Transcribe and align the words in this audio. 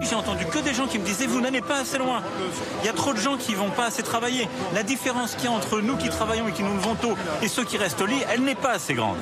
J'ai 0.00 0.14
entendu 0.14 0.44
que 0.46 0.58
des 0.58 0.74
gens 0.74 0.86
qui 0.86 0.98
me 0.98 1.04
disaient 1.04 1.26
vous 1.26 1.40
n'allez 1.40 1.60
pas 1.60 1.78
assez 1.80 1.98
loin. 1.98 2.22
Il 2.82 2.86
y 2.86 2.88
a 2.88 2.92
trop 2.92 3.12
de 3.12 3.18
gens 3.18 3.36
qui 3.36 3.54
vont 3.54 3.70
pas 3.70 3.86
assez 3.86 4.02
travailler. 4.02 4.48
La 4.74 4.82
différence 4.82 5.34
qu'il 5.34 5.44
y 5.44 5.52
a 5.52 5.56
entre 5.56 5.80
nous 5.80 5.96
qui 5.96 6.08
travaillons 6.08 6.48
et 6.48 6.52
qui 6.52 6.62
nous 6.62 6.74
levons 6.74 6.94
tôt 6.94 7.16
et 7.42 7.48
ceux 7.48 7.64
qui 7.64 7.76
restent 7.76 8.00
au 8.00 8.06
lit, 8.06 8.22
elle 8.32 8.42
n'est 8.42 8.54
pas 8.54 8.72
assez 8.72 8.94
grande. 8.94 9.16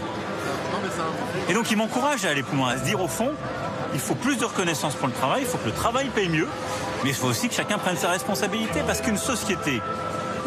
Et 1.48 1.54
donc 1.54 1.71
ils 1.71 1.76
m'encouragent 1.76 2.24
à 2.24 2.30
aller 2.30 2.42
plus 2.42 2.56
loin, 2.56 2.71
à 2.71 2.79
se 2.79 2.84
dire 2.84 3.00
au 3.00 3.08
fond, 3.08 3.30
il 3.95 4.00
faut 4.00 4.14
plus 4.14 4.37
de 4.37 4.45
reconnaissance 4.45 4.95
pour 4.95 5.06
le 5.06 5.14
travail, 5.14 5.42
il 5.42 5.46
faut 5.46 5.58
que 5.58 5.66
le 5.66 5.72
travail 5.72 6.08
paye 6.14 6.29
mieux, 6.29 6.48
mais 7.03 7.11
il 7.11 7.15
faut 7.15 7.29
aussi 7.29 7.49
que 7.49 7.54
chacun 7.54 7.79
prenne 7.79 7.97
sa 7.97 8.11
responsabilité 8.11 8.81
parce 8.87 9.01
qu'une 9.01 9.19
société 9.19 9.81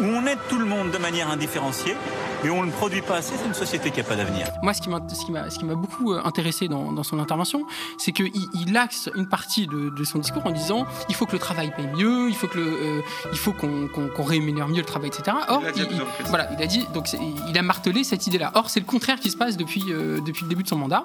où 0.00 0.04
on 0.04 0.26
aide 0.26 0.38
tout 0.48 0.58
le 0.58 0.64
monde 0.64 0.90
de 0.90 0.98
manière 0.98 1.30
indifférenciée, 1.30 1.96
et 2.44 2.50
on 2.50 2.64
ne 2.64 2.70
produit 2.70 3.02
pas 3.02 3.16
assez, 3.16 3.34
c'est 3.36 3.46
une 3.46 3.54
société 3.54 3.90
qui 3.90 3.98
n'a 3.98 4.04
pas 4.04 4.16
d'avenir. 4.16 4.46
Moi, 4.62 4.72
ce 4.74 4.80
qui 4.80 5.64
m'a 5.64 5.74
beaucoup 5.74 6.12
euh, 6.12 6.20
intéressé 6.24 6.68
dans, 6.68 6.92
dans 6.92 7.02
son 7.02 7.18
intervention, 7.18 7.66
c'est 7.96 8.12
qu'il 8.12 8.30
il 8.54 8.76
axe 8.76 9.10
une 9.14 9.28
partie 9.28 9.66
de, 9.66 9.90
de, 9.90 10.04
son 10.04 10.18
discours 10.18 10.46
en 10.46 10.50
disant 10.50 10.86
il 11.08 11.14
faut 11.14 11.26
que 11.26 11.32
le 11.32 11.38
travail 11.38 11.72
paye 11.74 11.88
mieux, 11.96 12.28
il 12.28 12.34
faut 12.34 12.46
que 12.46 12.58
euh, 12.58 13.00
il 13.32 13.38
faut 13.38 13.52
qu'on 13.52 13.88
qu 13.88 14.22
rémunère 14.22 14.68
mieux 14.68 14.78
le 14.78 14.84
travail, 14.84 15.08
etc. 15.08 15.36
Or, 15.48 15.62
il, 15.74 15.82
il, 15.82 16.02
voilà, 16.26 16.48
il 16.56 16.62
a 16.62 16.66
dit 16.66 16.86
donc 16.94 17.08
il 17.48 17.58
a 17.58 17.62
martelé 17.62 18.04
cette 18.04 18.26
idée-là. 18.26 18.52
Or, 18.54 18.70
c'est 18.70 18.80
le 18.80 18.86
contraire 18.86 19.18
qui 19.20 19.30
se 19.30 19.36
passe 19.36 19.56
depuis 19.56 19.84
euh, 19.90 20.20
depuis 20.20 20.44
le 20.44 20.48
début 20.48 20.62
de 20.62 20.68
son 20.68 20.76
mandat. 20.76 21.04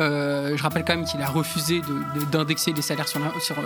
Euh, 0.00 0.56
je 0.56 0.62
rappelle 0.62 0.84
quand 0.84 0.96
même 0.96 1.06
qu'il 1.06 1.20
a 1.22 1.28
refusé 1.28 1.80
d'indexer 2.30 2.72
de, 2.72 2.76
les 2.76 2.82
salaires 2.82 3.08
sur 3.08 3.20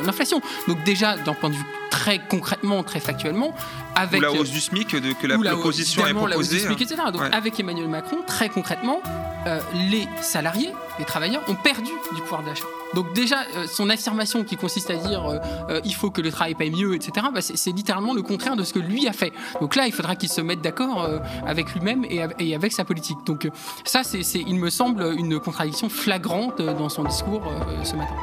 l'inflation. 0.04 0.40
Donc 0.66 0.82
déjà, 0.84 1.16
d'un 1.16 1.34
point 1.34 1.50
de 1.50 1.54
vue 1.54 1.66
très 1.90 2.18
concrètement, 2.18 2.82
très 2.82 3.00
factuellement, 3.00 3.54
avec 3.94 4.20
ou 4.20 4.22
la 4.22 4.32
hausse 4.32 4.50
du 4.50 4.60
SMIC 4.60 4.94
de, 4.96 5.12
que 5.12 5.26
l'opposition 5.26 6.04
a 6.04 6.08
proposée. 6.10 6.30
La 6.30 6.38
hausse 6.38 6.48
du 6.48 6.58
SMIC, 6.58 6.82
etc. 6.82 7.02
Donc 7.10 7.22
ouais. 7.22 7.32
avec 7.32 7.58
Emmanuel 7.58 7.88
Macron, 7.88 8.18
très 8.26 8.48
concrètement, 8.48 9.00
euh, 9.46 9.60
les 9.90 10.06
salariés, 10.20 10.72
les 10.98 11.04
travailleurs 11.04 11.42
ont 11.48 11.54
perdu 11.54 11.92
du 12.14 12.22
pouvoir 12.22 12.42
d'achat. 12.42 12.66
Donc 12.94 13.12
déjà, 13.12 13.42
euh, 13.56 13.66
son 13.66 13.90
affirmation 13.90 14.44
qui 14.44 14.56
consiste 14.56 14.90
à 14.90 14.94
dire 14.94 15.26
euh, 15.26 15.38
euh, 15.70 15.80
il 15.84 15.94
faut 15.94 16.10
que 16.10 16.20
le 16.20 16.30
travail 16.30 16.54
paye 16.54 16.70
mieux, 16.70 16.94
etc., 16.94 17.26
bah, 17.32 17.40
c'est 17.40 17.70
littéralement 17.72 18.14
le 18.14 18.22
contraire 18.22 18.56
de 18.56 18.64
ce 18.64 18.72
que 18.72 18.78
lui 18.78 19.06
a 19.08 19.12
fait. 19.12 19.32
Donc 19.60 19.76
là, 19.76 19.86
il 19.86 19.92
faudra 19.92 20.16
qu'il 20.16 20.28
se 20.28 20.40
mette 20.40 20.60
d'accord 20.60 21.06
avec 21.46 21.72
lui-même 21.74 22.04
et, 22.04 22.24
et, 22.38 22.54
avec 22.54 22.72
sa 22.72 22.84
politique. 22.84 23.18
Donc 23.26 23.48
ça, 23.84 24.02
c'est, 24.02 24.22
il 24.34 24.56
me 24.56 24.70
semble, 24.70 25.14
une 25.16 25.38
contradiction 25.38 25.88
flagrante 25.88 26.60
dans 26.60 26.88
son 26.88 27.04
discours 27.04 27.42
ce 27.84 27.94
matin. 27.94 28.14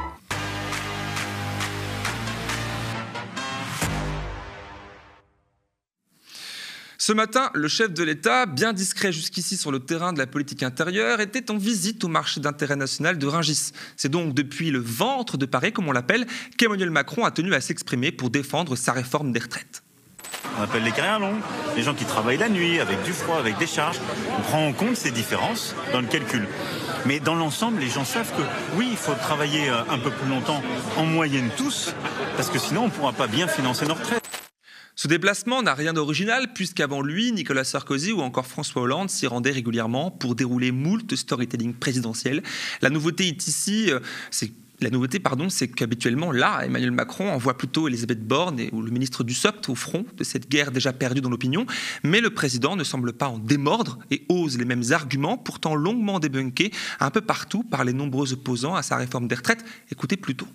Ce 7.06 7.12
matin, 7.12 7.50
le 7.54 7.68
chef 7.68 7.92
de 7.92 8.02
l'État, 8.02 8.46
bien 8.46 8.72
discret 8.72 9.12
jusqu'ici 9.12 9.56
sur 9.56 9.70
le 9.70 9.78
terrain 9.78 10.12
de 10.12 10.18
la 10.18 10.26
politique 10.26 10.64
intérieure, 10.64 11.20
était 11.20 11.52
en 11.52 11.56
visite 11.56 12.02
au 12.02 12.08
marché 12.08 12.40
d'intérêt 12.40 12.74
national 12.74 13.16
de 13.16 13.26
Rungis. 13.28 13.70
C'est 13.96 14.08
donc 14.08 14.34
depuis 14.34 14.72
le 14.72 14.80
ventre 14.80 15.36
de 15.36 15.46
Paris, 15.46 15.72
comme 15.72 15.86
on 15.86 15.92
l'appelle, 15.92 16.26
qu'Emmanuel 16.58 16.90
Macron 16.90 17.24
a 17.24 17.30
tenu 17.30 17.54
à 17.54 17.60
s'exprimer 17.60 18.10
pour 18.10 18.30
défendre 18.30 18.74
sa 18.74 18.90
réforme 18.90 19.30
des 19.30 19.38
retraites. 19.38 19.84
On 20.58 20.62
appelle 20.64 20.82
les 20.82 20.90
carrières 20.90 21.20
longues, 21.20 21.38
les 21.76 21.84
gens 21.84 21.94
qui 21.94 22.06
travaillent 22.06 22.38
la 22.38 22.48
nuit, 22.48 22.80
avec 22.80 23.00
du 23.04 23.12
froid, 23.12 23.38
avec 23.38 23.56
des 23.58 23.68
charges. 23.68 24.00
On 24.36 24.42
prend 24.42 24.66
en 24.66 24.72
compte 24.72 24.96
ces 24.96 25.12
différences 25.12 25.76
dans 25.92 26.00
le 26.00 26.08
calcul. 26.08 26.48
Mais 27.04 27.20
dans 27.20 27.36
l'ensemble, 27.36 27.78
les 27.78 27.88
gens 27.88 28.04
savent 28.04 28.32
que 28.36 28.42
oui, 28.76 28.88
il 28.90 28.96
faut 28.96 29.14
travailler 29.14 29.68
un 29.68 29.98
peu 30.00 30.10
plus 30.10 30.28
longtemps, 30.28 30.60
en 30.96 31.04
moyenne 31.04 31.50
tous, 31.56 31.94
parce 32.36 32.50
que 32.50 32.58
sinon 32.58 32.80
on 32.80 32.86
ne 32.86 32.90
pourra 32.90 33.12
pas 33.12 33.28
bien 33.28 33.46
financer 33.46 33.86
nos 33.86 33.94
retraites. 33.94 34.24
Ce 34.98 35.08
déplacement 35.08 35.62
n'a 35.62 35.74
rien 35.74 35.92
d'original 35.92 36.54
puisqu'avant 36.54 37.02
lui, 37.02 37.30
Nicolas 37.30 37.64
Sarkozy 37.64 38.12
ou 38.12 38.20
encore 38.20 38.46
François 38.46 38.80
Hollande 38.80 39.10
s'y 39.10 39.26
rendaient 39.26 39.50
régulièrement 39.50 40.10
pour 40.10 40.34
dérouler 40.34 40.72
moult 40.72 41.14
storytelling 41.14 41.74
présidentiel. 41.74 42.42
La 42.80 42.88
nouveauté 42.88 43.28
est 43.28 43.46
ici, 43.46 43.90
c'est 44.30 44.52
la 44.80 44.88
nouveauté, 44.88 45.18
pardon, 45.20 45.50
c'est 45.50 45.68
qu'habituellement, 45.68 46.32
là, 46.32 46.62
Emmanuel 46.64 46.92
Macron 46.92 47.30
envoie 47.30 47.58
plutôt 47.58 47.88
Elisabeth 47.88 48.26
Borne 48.26 48.60
ou 48.72 48.80
le 48.80 48.90
ministre 48.90 49.22
du 49.22 49.34
SOPT 49.34 49.68
au 49.68 49.74
front 49.74 50.06
de 50.16 50.24
cette 50.24 50.48
guerre 50.48 50.70
déjà 50.70 50.94
perdue 50.94 51.20
dans 51.20 51.30
l'opinion. 51.30 51.66
Mais 52.02 52.22
le 52.22 52.30
président 52.30 52.74
ne 52.74 52.84
semble 52.84 53.12
pas 53.12 53.28
en 53.28 53.38
démordre 53.38 53.98
et 54.10 54.24
ose 54.30 54.56
les 54.56 54.64
mêmes 54.64 54.84
arguments, 54.92 55.36
pourtant 55.36 55.74
longuement 55.74 56.20
débunkés 56.20 56.72
un 57.00 57.10
peu 57.10 57.20
partout 57.20 57.64
par 57.64 57.84
les 57.84 57.92
nombreux 57.92 58.32
opposants 58.32 58.74
à 58.74 58.82
sa 58.82 58.96
réforme 58.96 59.28
des 59.28 59.34
retraites. 59.34 59.64
Écoutez 59.90 60.16
plutôt. 60.16 60.46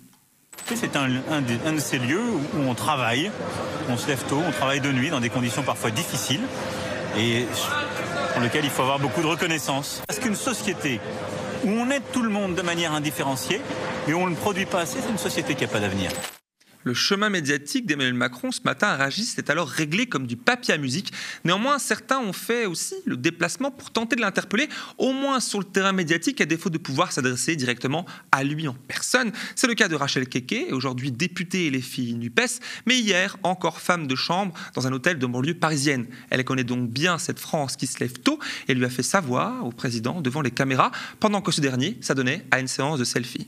C'est 0.76 0.96
un, 0.96 1.08
de, 1.08 1.78
ces 1.78 1.98
lieux 1.98 2.20
où, 2.20 2.58
où, 2.58 2.68
on 2.68 2.74
travaille, 2.74 3.30
on 3.88 3.96
se 3.96 4.08
lève 4.08 4.22
tôt, 4.28 4.40
on 4.46 4.52
travaille 4.52 4.80
de 4.80 4.90
nuit 4.90 5.10
dans 5.10 5.20
des 5.20 5.28
conditions 5.28 5.62
parfois 5.62 5.90
difficiles 5.90 6.42
et 7.18 7.46
pour 8.32 8.42
lesquelles 8.42 8.64
il 8.64 8.70
faut 8.70 8.82
avoir 8.82 8.98
beaucoup 8.98 9.22
de 9.22 9.26
reconnaissance. 9.26 10.02
Parce 10.06 10.18
qu'une 10.18 10.36
société 10.36 11.00
où 11.64 11.70
on 11.70 11.90
aide 11.90 12.02
tout 12.12 12.22
le 12.22 12.30
monde 12.30 12.54
de 12.54 12.62
manière 12.62 12.92
indifférenciée 12.92 13.60
et 14.08 14.14
on 14.14 14.28
ne 14.28 14.34
produit 14.34 14.66
pas 14.66 14.80
assez, 14.80 14.98
c'est 15.00 15.10
une 15.10 15.18
société 15.18 15.54
qui 15.54 15.62
n'a 15.62 15.68
pas 15.68 15.80
d'avenir. 15.80 16.10
Le 16.84 16.94
chemin 16.94 17.28
médiatique 17.28 17.86
d'Emmanuel 17.86 18.14
Macron 18.14 18.50
ce 18.50 18.60
matin 18.64 18.88
à 18.88 18.96
Ragis 18.96 19.34
est 19.38 19.50
alors 19.50 19.68
réglé 19.68 20.06
comme 20.06 20.26
du 20.26 20.36
papier 20.36 20.74
à 20.74 20.78
musique. 20.78 21.12
Néanmoins, 21.44 21.78
certains 21.78 22.18
ont 22.18 22.32
fait 22.32 22.66
aussi 22.66 22.96
le 23.04 23.16
déplacement 23.16 23.70
pour 23.70 23.90
tenter 23.90 24.16
de 24.16 24.20
l'interpeller, 24.20 24.68
au 24.98 25.12
moins 25.12 25.38
sur 25.38 25.60
le 25.60 25.64
terrain 25.64 25.92
médiatique, 25.92 26.40
à 26.40 26.46
défaut 26.46 26.70
de 26.70 26.78
pouvoir 26.78 27.12
s'adresser 27.12 27.54
directement 27.54 28.04
à 28.32 28.42
lui 28.42 28.66
en 28.66 28.76
personne. 28.88 29.30
C'est 29.54 29.68
le 29.68 29.74
cas 29.74 29.88
de 29.88 29.94
Rachel 29.94 30.28
Keke, 30.28 30.72
aujourd'hui 30.72 31.12
députée 31.12 31.66
et 31.66 31.70
les 31.70 31.80
filles 31.80 32.14
NUPES, 32.14 32.60
mais 32.86 32.98
hier 32.98 33.36
encore 33.42 33.80
femme 33.80 34.06
de 34.06 34.16
chambre 34.16 34.52
dans 34.74 34.86
un 34.86 34.92
hôtel 34.92 35.18
de 35.18 35.26
banlieue 35.26 35.54
parisienne. 35.54 36.06
Elle 36.30 36.44
connaît 36.44 36.64
donc 36.64 36.90
bien 36.90 37.18
cette 37.18 37.38
France 37.38 37.76
qui 37.76 37.86
se 37.86 38.00
lève 38.00 38.18
tôt 38.20 38.38
et 38.68 38.74
lui 38.74 38.84
a 38.84 38.90
fait 38.90 39.02
savoir 39.02 39.64
au 39.64 39.70
président 39.70 40.20
devant 40.20 40.40
les 40.40 40.50
caméras, 40.50 40.90
pendant 41.20 41.40
que 41.40 41.52
ce 41.52 41.60
dernier 41.60 41.96
s'adonnait 42.00 42.44
à 42.50 42.58
une 42.58 42.68
séance 42.68 42.98
de 42.98 43.04
selfie. 43.04 43.46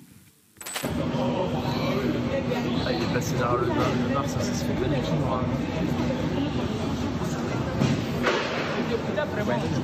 Derrière 3.32 3.56
le, 3.56 4.14
bar, 4.14 4.24
ça, 4.26 4.40
ça 4.40 4.52
se 4.52 4.64
fait 4.64 4.72
pas. 4.74 5.40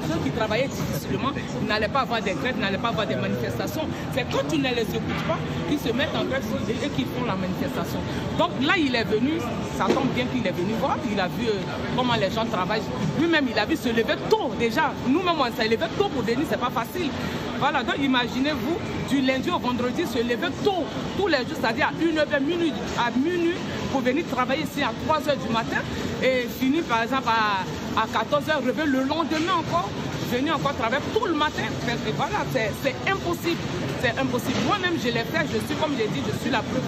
Ceux 0.09 0.19
qui 0.25 0.31
travaillaient 0.31 0.69
difficilement 0.69 1.31
n'allaient 1.67 1.89
pas 1.89 2.01
avoir 2.01 2.23
des 2.23 2.33
grèves, 2.33 2.59
n'allaient 2.59 2.79
pas 2.79 2.89
avoir 2.89 3.07
des 3.07 3.17
manifestations. 3.17 3.87
C'est 4.15 4.25
quand 4.31 4.47
tu 4.49 4.59
ne 4.59 4.69
les 4.69 4.83
écoutes 4.83 5.25
pas 5.27 5.39
qu'ils 5.69 5.79
se 5.79 5.93
mettent 5.93 6.15
en 6.15 6.25
grève 6.25 6.43
et 6.69 6.89
qu'ils 6.89 7.07
font 7.07 7.25
la 7.27 7.35
manifestation. 7.35 8.01
Donc 8.39 8.51
là, 8.63 8.75
il 8.79 8.95
est 8.95 9.05
venu, 9.05 9.39
ça 9.77 9.87
tombe 9.87 10.09
bien 10.15 10.27
qu'il 10.27 10.47
est 10.47 10.53
venu 10.53 10.73
voir, 10.79 10.97
il 11.11 11.19
a 11.19 11.29
vu 11.29 11.47
euh, 11.49 11.61
comment 11.97 12.15
les 12.15 12.31
gens 12.31 12.45
travaillent. 12.47 12.83
Lui-même, 13.19 13.47
il 13.51 13.59
a 13.59 13.65
vu 13.65 13.77
se 13.77 13.89
lever 13.89 14.17
tôt 14.29 14.51
déjà. 14.59 14.93
Nous-mêmes, 15.09 15.35
on 15.39 15.57
s'est 15.57 15.69
levé 15.69 15.87
tôt 15.99 16.09
pour 16.09 16.23
Denis, 16.23 16.47
c'est 16.49 16.61
pas 16.61 16.71
facile. 16.71 17.11
Voilà, 17.61 17.83
donc 17.83 17.97
imaginez-vous, 18.03 18.79
du 19.11 19.21
lundi 19.21 19.51
au 19.51 19.59
vendredi, 19.59 20.07
se 20.07 20.17
lever 20.19 20.49
tôt, 20.65 20.83
tous 21.19 21.27
les 21.27 21.37
jours, 21.39 21.59
c'est-à-dire 21.61 21.89
à 21.89 21.93
1h, 21.93 22.41
minuit, 22.43 22.73
à 22.99 23.11
minuit, 23.11 23.55
pour 23.93 24.01
venir 24.01 24.25
travailler 24.33 24.63
ici 24.63 24.83
à 24.83 24.93
3h 25.07 25.37
du 25.47 25.53
matin 25.53 25.83
et 26.23 26.49
finir 26.59 26.83
par 26.85 27.03
exemple 27.03 27.29
à, 27.29 28.01
à 28.01 28.07
14h, 28.07 28.67
revenir 28.67 28.87
le 28.87 29.01
lendemain 29.01 29.57
encore, 29.59 29.91
venir 30.33 30.57
encore 30.57 30.75
travailler 30.75 31.03
tout 31.13 31.27
le 31.27 31.35
matin. 31.35 31.65
Et 31.87 32.13
voilà, 32.13 32.47
c'est 32.53 32.95
impossible. 33.07 33.61
C'est 34.01 34.19
impossible. 34.19 34.57
Moi-même, 34.67 34.95
je 34.99 35.09
l'ai 35.09 35.25
fait, 35.25 35.45
je 35.53 35.59
suis, 35.67 35.77
comme 35.77 35.93
j'ai 35.99 36.09
dit, 36.09 36.23
je 36.27 36.41
suis 36.41 36.51
la 36.51 36.63
preuve 36.63 36.83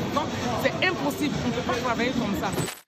C'est 0.62 0.88
impossible. 0.88 1.34
On 1.44 1.48
ne 1.48 1.52
peut 1.52 1.70
pas 1.70 1.76
travailler 1.84 2.12
comme 2.12 2.34
ça. 2.40 2.81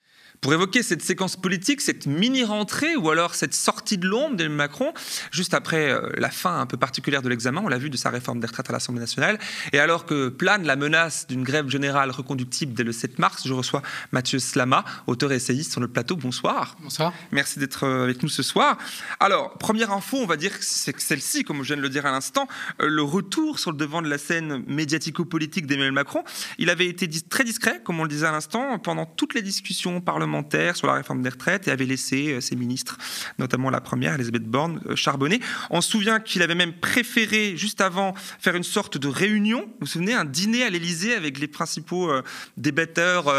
Pour 0.44 0.53
évoquer 0.53 0.82
cette 0.82 1.00
séquence 1.00 1.37
politique, 1.37 1.81
cette 1.81 2.05
mini-rentrée 2.05 2.97
ou 2.97 3.09
alors 3.09 3.34
cette 3.34 3.55
sortie 3.55 3.97
de 3.97 4.06
l'ombre 4.06 4.37
d'Emmanuel 4.37 4.59
Macron, 4.59 4.93
juste 5.31 5.55
après 5.55 5.91
euh, 5.91 6.10
la 6.19 6.28
fin 6.28 6.60
un 6.60 6.66
peu 6.66 6.77
particulière 6.77 7.22
de 7.22 7.31
l'examen, 7.31 7.62
on 7.65 7.69
l'a 7.69 7.78
vu, 7.78 7.88
de 7.88 7.97
sa 7.97 8.10
réforme 8.10 8.41
des 8.41 8.47
retraites 8.47 8.69
à 8.69 8.75
l'Assemblée 8.75 9.00
nationale, 9.00 9.38
et 9.72 9.78
alors 9.78 10.05
que 10.05 10.28
plane 10.28 10.66
la 10.66 10.77
menace 10.77 11.27
d'une 11.27 11.44
grève 11.44 11.71
générale 11.71 12.10
reconductible 12.10 12.75
dès 12.75 12.82
le 12.82 12.93
7 12.93 13.19
mars, 13.19 13.49
je 13.49 13.55
reçois 13.55 13.81
Mathieu 14.12 14.38
Slama, 14.38 14.84
auteur 15.06 15.32
et 15.32 15.37
essayiste 15.37 15.72
sur 15.72 15.81
le 15.81 15.88
plateau. 15.88 16.15
Bonsoir. 16.15 16.76
Bonsoir. 16.82 17.15
Merci 17.32 17.59
d'être 17.59 17.88
avec 17.88 18.22
nous 18.22 18.28
ce 18.28 18.43
soir. 18.43 18.76
Alors, 19.21 19.56
première 19.56 19.93
info, 19.93 20.19
on 20.19 20.26
va 20.26 20.37
dire 20.37 20.59
que 20.59 20.65
c'est 20.66 21.00
celle-ci, 21.00 21.44
comme 21.44 21.62
je 21.62 21.69
viens 21.69 21.78
de 21.78 21.81
le 21.81 21.88
dire 21.88 22.05
à 22.05 22.11
l'instant, 22.11 22.49
euh, 22.82 22.88
le 22.91 23.03
retour 23.03 23.59
sur 23.59 23.71
le 23.71 23.78
devant 23.78 24.03
de 24.03 24.11
la 24.11 24.19
scène 24.19 24.62
médiatico-politique 24.66 25.66
d'Emmanuel 25.66 25.93
Macron. 25.93 26.22
Il 26.59 26.69
avait 26.69 26.88
été 26.88 27.09
très 27.09 27.44
discret, 27.44 27.81
comme 27.82 27.99
on 27.99 28.03
le 28.03 28.11
disait 28.11 28.26
à 28.26 28.32
l'instant, 28.32 28.78
pendant 28.78 29.06
toutes 29.06 29.32
les 29.32 29.40
discussions 29.40 30.02
parlementaires 30.02 30.33
sur 30.75 30.86
la 30.86 30.94
réforme 30.94 31.22
des 31.22 31.28
retraites 31.28 31.69
et 31.69 31.70
avait 31.70 31.84
laissé 31.84 32.32
euh, 32.32 32.40
ses 32.40 32.56
ministres, 32.56 32.98
notamment 33.38 33.70
la 33.70 33.81
première, 33.81 34.14
Elisabeth 34.14 34.44
Borne, 34.44 34.81
euh, 34.86 34.96
charbonner. 34.96 35.40
On 35.70 35.81
se 35.81 35.90
souvient 35.90 36.20
qu'il 36.20 36.42
avait 36.42 36.54
même 36.54 36.72
préféré, 36.72 37.56
juste 37.56 37.81
avant, 37.81 38.14
faire 38.38 38.56
une 38.56 38.64
sorte 38.64 38.98
de 38.98 39.08
réunion. 39.08 39.62
Vous 39.62 39.72
vous 39.81 39.86
souvenez, 39.86 40.14
un 40.14 40.25
dîner 40.25 40.64
à 40.64 40.70
l'Élysée 40.70 41.14
avec 41.14 41.38
les 41.38 41.46
principaux 41.46 42.10
euh, 42.10 42.22
débatteurs 42.56 43.32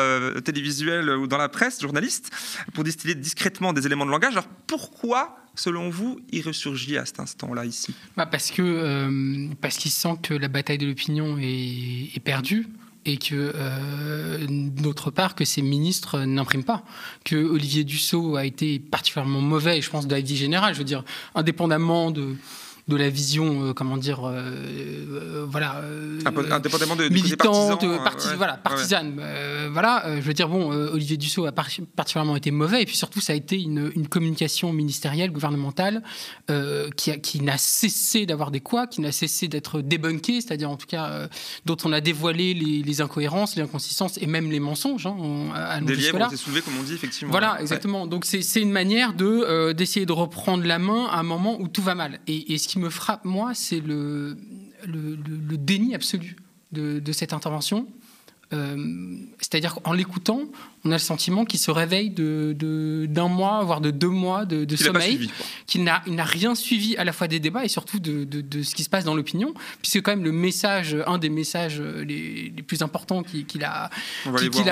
télévisuels 0.43 1.09
ou 1.09 1.27
dans 1.27 1.37
la 1.37 1.49
presse, 1.49 1.81
journalistes, 1.81 2.31
pour 2.73 2.83
distiller 2.83 3.15
discrètement 3.15 3.73
des 3.73 3.85
éléments 3.85 4.05
de 4.05 4.11
langage. 4.11 4.33
Alors 4.33 4.47
pourquoi 4.67 5.37
selon 5.55 5.89
vous, 5.89 6.19
il 6.31 6.41
ressurgit 6.41 6.97
à 6.97 7.05
cet 7.05 7.19
instant-là 7.19 7.65
ici? 7.65 7.95
Bah 8.17 8.25
Parce 8.25 8.51
que 8.51 9.49
parce 9.61 9.77
qu'il 9.77 9.91
sent 9.91 10.15
que 10.21 10.33
la 10.33 10.47
bataille 10.47 10.77
de 10.77 10.87
l'opinion 10.87 11.37
est, 11.39 12.19
perdue 12.23 12.67
et 13.05 13.17
que 13.17 13.53
euh, 13.55 14.45
d'autre 14.49 15.11
part 15.11 15.35
que 15.35 15.45
ces 15.45 15.61
ministres 15.61 16.21
n'impriment 16.21 16.63
pas, 16.63 16.83
que 17.23 17.35
Olivier 17.35 17.83
Dussault 17.83 18.35
a 18.35 18.45
été 18.45 18.79
particulièrement 18.79 19.41
mauvais, 19.41 19.81
je 19.81 19.89
pense, 19.89 20.07
de 20.07 20.13
la 20.13 20.21
vie 20.21 20.37
générale, 20.37 20.73
je 20.73 20.79
veux 20.79 20.85
dire, 20.85 21.03
indépendamment 21.35 22.11
de 22.11 22.35
de 22.87 22.95
la 22.95 23.09
vision, 23.09 23.73
comment 23.73 23.97
dire, 23.97 24.21
voilà, 25.47 25.81
indépendamment 26.51 26.95
de, 26.95 27.09
militante, 27.09 27.83
voilà, 28.37 28.57
partisane. 28.57 29.19
voilà, 29.71 30.03
je 30.17 30.21
veux 30.21 30.33
dire, 30.33 30.47
bon, 30.47 30.69
Olivier 30.69 31.17
Dussault 31.17 31.45
a 31.45 31.51
particulièrement 31.51 32.35
été 32.35 32.51
mauvais, 32.51 32.83
et 32.83 32.85
puis 32.85 32.95
surtout, 32.95 33.21
ça 33.21 33.33
a 33.33 33.35
été 33.35 33.61
une, 33.61 34.07
communication 34.07 34.71
ministérielle, 34.71 35.31
gouvernementale, 35.31 36.03
qui, 36.95 37.19
qui 37.21 37.41
n'a 37.41 37.57
cessé 37.57 38.25
d'avoir 38.25 38.51
des 38.51 38.59
quoi, 38.59 38.87
qui 38.87 39.01
n'a 39.01 39.11
cessé 39.11 39.47
d'être 39.47 39.81
débunkée, 39.81 40.41
c'est-à-dire 40.41 40.69
en 40.69 40.77
tout 40.77 40.87
cas, 40.87 41.27
dont 41.65 41.77
on 41.85 41.91
a 41.91 42.01
dévoilé 42.01 42.53
les, 42.53 43.01
incohérences, 43.01 43.55
les 43.55 43.61
inconsistances 43.61 44.17
et 44.21 44.27
même 44.27 44.51
les 44.51 44.59
mensonges. 44.59 45.07
Hein, 45.07 45.15
à 45.53 45.81
des 45.81 45.95
lièvres 45.95 46.21
ont 46.21 46.27
été 46.27 46.37
soulevés, 46.37 46.61
comme 46.61 46.77
on 46.79 46.83
dit, 46.83 46.93
effectivement. 46.93 47.31
Voilà, 47.31 47.59
exactement. 47.61 48.07
Donc 48.07 48.25
c'est 48.25 48.61
une 48.61 48.71
manière 48.71 49.13
de 49.13 49.73
d'essayer 49.73 50.05
de 50.05 50.11
reprendre 50.11 50.65
la 50.65 50.79
main 50.79 51.07
à 51.07 51.19
un 51.19 51.23
moment 51.23 51.59
où 51.59 51.67
tout 51.67 51.81
va 51.81 51.95
mal. 51.95 52.19
Et, 52.27 52.57
ce 52.57 52.67
qui 52.67 52.74
me 52.79 52.89
frappe, 52.89 53.25
moi, 53.25 53.53
c'est 53.53 53.79
le, 53.79 54.37
le, 54.85 55.57
déni 55.57 55.95
absolu 55.95 56.35
de, 56.71 56.99
de 56.99 57.11
cette 57.11 57.33
intervention. 57.33 57.87
Euh, 58.53 59.17
c'est-à-dire 59.39 59.75
qu'en 59.75 59.93
l'écoutant, 59.93 60.41
on 60.83 60.91
a 60.91 60.95
le 60.95 60.99
sentiment 60.99 61.45
qu'il 61.45 61.59
se 61.59 61.71
réveille 61.71 62.11
d'un 62.11 62.53
de, 62.53 63.27
mois, 63.27 63.63
voire 63.63 63.81
de 63.81 63.89
deux 63.89 64.09
mois 64.09 64.45
de, 64.45 64.75
sommeil, 64.75 65.31
qu'il 65.65 65.83
n'a 65.83 66.23
rien 66.23 66.53
suivi 66.53 66.95
à 66.97 67.03
la 67.03 67.11
fois 67.11 67.27
des 67.27 67.39
débats 67.39 67.65
et 67.65 67.69
surtout 67.69 67.99
de, 67.99 68.27
ce 68.63 68.75
qui 68.75 68.83
se 68.83 68.89
passe 68.89 69.03
dans 69.03 69.15
l'opinion, 69.15 69.53
puisque 69.81 70.01
quand 70.01 70.11
même 70.11 70.23
le 70.23 70.31
message, 70.31 70.95
un 71.07 71.17
des 71.17 71.29
messages 71.29 71.81
les, 71.81 72.53
plus 72.67 72.81
importants 72.83 73.23
qu'il 73.23 73.63
a, 73.63 73.89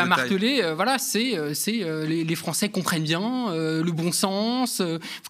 martelé, 0.06 0.62
euh, 0.62 0.76
voilà, 0.76 1.00
c'est 1.00 1.36
euh, 1.36 2.06
les, 2.06 2.24
les, 2.24 2.36
Français 2.36 2.70
comprennent 2.70 3.04
bien 3.04 3.54
le 3.54 3.92
bon 3.92 4.12
sens, 4.12 4.82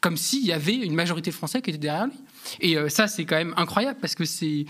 comme 0.01 0.17
s'il 0.17 0.45
y 0.45 0.51
avait 0.51 0.75
une 0.75 0.95
majorité 0.95 1.31
de 1.31 1.35
Français 1.35 1.61
qui 1.61 1.69
était 1.69 1.79
derrière 1.79 2.07
lui. 2.07 2.13
Et 2.59 2.77
euh, 2.77 2.89
ça, 2.89 3.07
c'est 3.07 3.25
quand 3.25 3.35
même 3.35 3.53
incroyable 3.57 3.99
parce 3.99 4.15
que 4.15 4.25
c'est, 4.25 4.65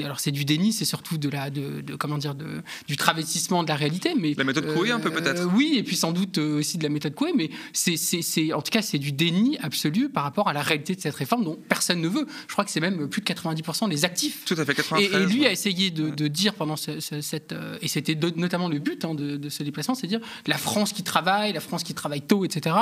alors 0.00 0.20
c'est 0.20 0.30
du 0.30 0.44
déni, 0.44 0.72
c'est 0.72 0.84
surtout 0.84 1.18
de 1.18 1.28
la, 1.28 1.50
de, 1.50 1.82
comment 1.98 2.18
dire, 2.18 2.34
de, 2.34 2.62
du 2.86 2.96
travestissement 2.96 3.62
de 3.62 3.68
la 3.68 3.76
réalité. 3.76 4.14
Mais 4.16 4.34
la 4.36 4.44
méthode 4.44 4.72
Coué, 4.74 4.90
un 4.90 5.00
peu 5.00 5.08
euh, 5.08 5.12
peut-être. 5.12 5.46
oui, 5.54 5.74
et 5.76 5.82
puis 5.82 5.96
sans 5.96 6.12
doute 6.12 6.38
euh, 6.38 6.58
aussi 6.58 6.78
de 6.78 6.82
la 6.82 6.88
méthode 6.88 7.14
Coué, 7.14 7.32
mais 7.34 7.50
c'est, 7.72 7.96
c'est, 7.96 8.52
en 8.52 8.62
tout 8.62 8.70
cas, 8.70 8.82
c'est 8.82 8.98
du 8.98 9.12
déni 9.12 9.58
absolu 9.58 10.08
par 10.08 10.24
rapport 10.24 10.48
à 10.48 10.52
la 10.52 10.62
réalité 10.62 10.94
de 10.94 11.00
cette 11.00 11.14
réforme 11.14 11.44
dont 11.44 11.58
personne 11.68 12.00
ne 12.00 12.08
veut. 12.08 12.26
Je 12.48 12.52
crois 12.52 12.64
que 12.64 12.70
c'est 12.70 12.80
même 12.80 13.08
plus 13.08 13.22
de 13.22 13.26
90% 13.26 13.88
des 13.88 14.04
actifs. 14.04 14.44
Tout 14.44 14.54
à 14.58 14.64
fait, 14.64 14.74
93, 14.74 15.22
et, 15.22 15.26
lui 15.26 15.46
a 15.46 15.52
essayé 15.52 15.90
de, 15.90 16.10
de 16.10 16.28
dire 16.28 16.54
pendant 16.54 16.76
cette, 16.76 17.54
et 17.82 17.88
c'était 17.88 18.14
notamment 18.36 18.68
le 18.68 18.78
but 18.78 19.04
hein, 19.04 19.14
de, 19.14 19.36
de, 19.36 19.48
ce 19.48 19.62
déplacement, 19.62 19.94
c'est 19.94 20.06
dire 20.06 20.20
la 20.46 20.58
France 20.58 20.92
qui 20.92 21.02
travaille, 21.02 21.52
la 21.52 21.60
France 21.60 21.82
qui 21.82 21.94
travaille 21.94 22.22
tôt, 22.22 22.44
etc., 22.44 22.76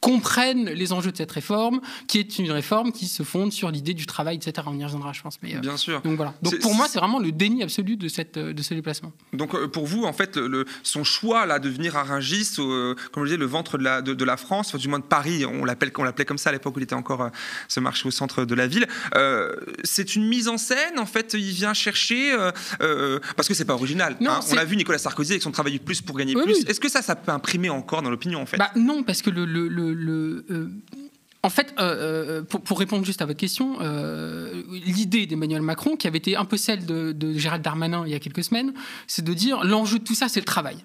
comprennent 0.00 0.70
les 0.70 0.92
enjeux 0.92 1.12
de 1.12 1.16
cette 1.16 1.32
réforme, 1.32 1.80
qui 2.06 2.18
est 2.18 2.38
une 2.38 2.50
réforme 2.50 2.92
qui 2.92 3.06
se 3.06 3.22
fonde 3.22 3.52
sur 3.52 3.70
l'idée 3.70 3.87
du 3.94 4.06
travail, 4.06 4.36
etc. 4.36 4.66
On 4.66 4.78
y 4.78 4.84
reviendra, 4.84 5.12
je 5.12 5.22
pense. 5.22 5.38
Mais, 5.42 5.54
euh, 5.54 5.60
Bien 5.60 5.76
sûr. 5.76 6.00
Donc 6.02 6.16
voilà. 6.16 6.34
Donc 6.42 6.58
pour 6.60 6.74
moi, 6.74 6.86
c'est 6.88 6.98
vraiment 6.98 7.18
le 7.18 7.32
déni 7.32 7.62
absolu 7.62 7.96
de, 7.96 8.08
cette, 8.08 8.36
euh, 8.36 8.52
de 8.52 8.62
ce 8.62 8.74
déplacement. 8.74 9.12
Donc 9.32 9.54
euh, 9.54 9.68
pour 9.68 9.86
vous, 9.86 10.04
en 10.04 10.12
fait, 10.12 10.36
le, 10.36 10.64
son 10.82 11.04
choix 11.04 11.46
là 11.46 11.58
de 11.58 11.68
venir 11.68 11.96
à 11.96 12.04
Rungis, 12.04 12.56
comme 12.56 13.24
je 13.24 13.24
disais, 13.24 13.36
le 13.36 13.46
ventre 13.46 13.78
de 13.78 13.84
la, 13.84 14.02
de, 14.02 14.24
la 14.24 14.36
France, 14.36 14.68
enfin, 14.68 14.78
du 14.78 14.88
moins 14.88 14.98
de 14.98 15.04
Paris, 15.04 15.44
on 15.44 15.64
l'appelait 15.64 16.24
comme 16.24 16.38
ça 16.38 16.50
à 16.50 16.52
l'époque 16.52 16.76
où 16.76 16.80
il 16.80 16.84
était 16.84 16.94
encore 16.94 17.30
ce 17.68 17.80
marché 17.80 18.06
au 18.06 18.10
centre 18.10 18.44
de 18.44 18.54
la 18.54 18.66
ville. 18.66 18.86
c'est 19.84 20.16
une 20.16 20.26
mise 20.26 20.48
en 20.48 20.58
scène, 20.58 20.98
en 20.98 21.06
fait, 21.06 21.34
il 21.34 21.52
vient 21.52 21.74
chercher 21.74 22.36
parce 23.36 23.48
que 23.48 23.54
c'est 23.54 23.64
pas 23.64 23.74
original. 23.74 24.16
Hein. 24.20 24.40
On 24.52 24.56
a 24.56 24.64
vu 24.64 24.76
Nicolas 24.76 24.98
Sarkozy 24.98 25.32
avec 25.32 25.42
son 25.42 25.50
travail 25.50 25.78
plus 25.78 26.02
pour 26.02 26.16
gagner 26.16 26.34
plus. 26.34 26.64
Est-ce 26.66 26.80
que 26.80 26.88
ça, 26.88 27.02
ça 27.02 27.16
peut 27.16 27.32
imprimer 27.32 27.70
encore 27.70 28.02
dans 28.02 28.10
l'opinion 28.10 28.40
en 28.40 28.46
fait? 28.46 28.56
Bah, 28.56 28.70
Non, 28.76 29.02
parce 29.02 29.22
que 29.22 29.30
le, 29.30 29.44
le, 29.44 29.68
le 29.68 30.44
en 31.42 31.50
fait, 31.50 31.72
euh, 31.78 32.40
euh, 32.40 32.42
pour, 32.42 32.78
répondre 32.78 33.04
juste 33.04 33.22
à 33.22 33.26
votre 33.26 33.38
question, 33.38 33.78
euh, 33.80 34.62
l'idée 34.70 35.26
d'Emmanuel 35.26 35.62
Macron, 35.62 35.96
qui 35.96 36.08
avait 36.08 36.18
été 36.18 36.34
un 36.36 36.44
peu 36.44 36.56
celle 36.56 36.84
de, 36.84 37.12
de 37.12 37.32
Gérald 37.34 37.62
Darmanin 37.62 38.02
il 38.06 38.12
y 38.12 38.14
a 38.14 38.18
quelques 38.18 38.42
semaines, 38.42 38.72
c'est 39.06 39.24
de 39.24 39.32
dire 39.34 39.62
l'enjeu 39.62 40.00
de 40.00 40.04
tout 40.04 40.14
ça, 40.14 40.28
c'est 40.28 40.40
le 40.40 40.46
travail. 40.46 40.78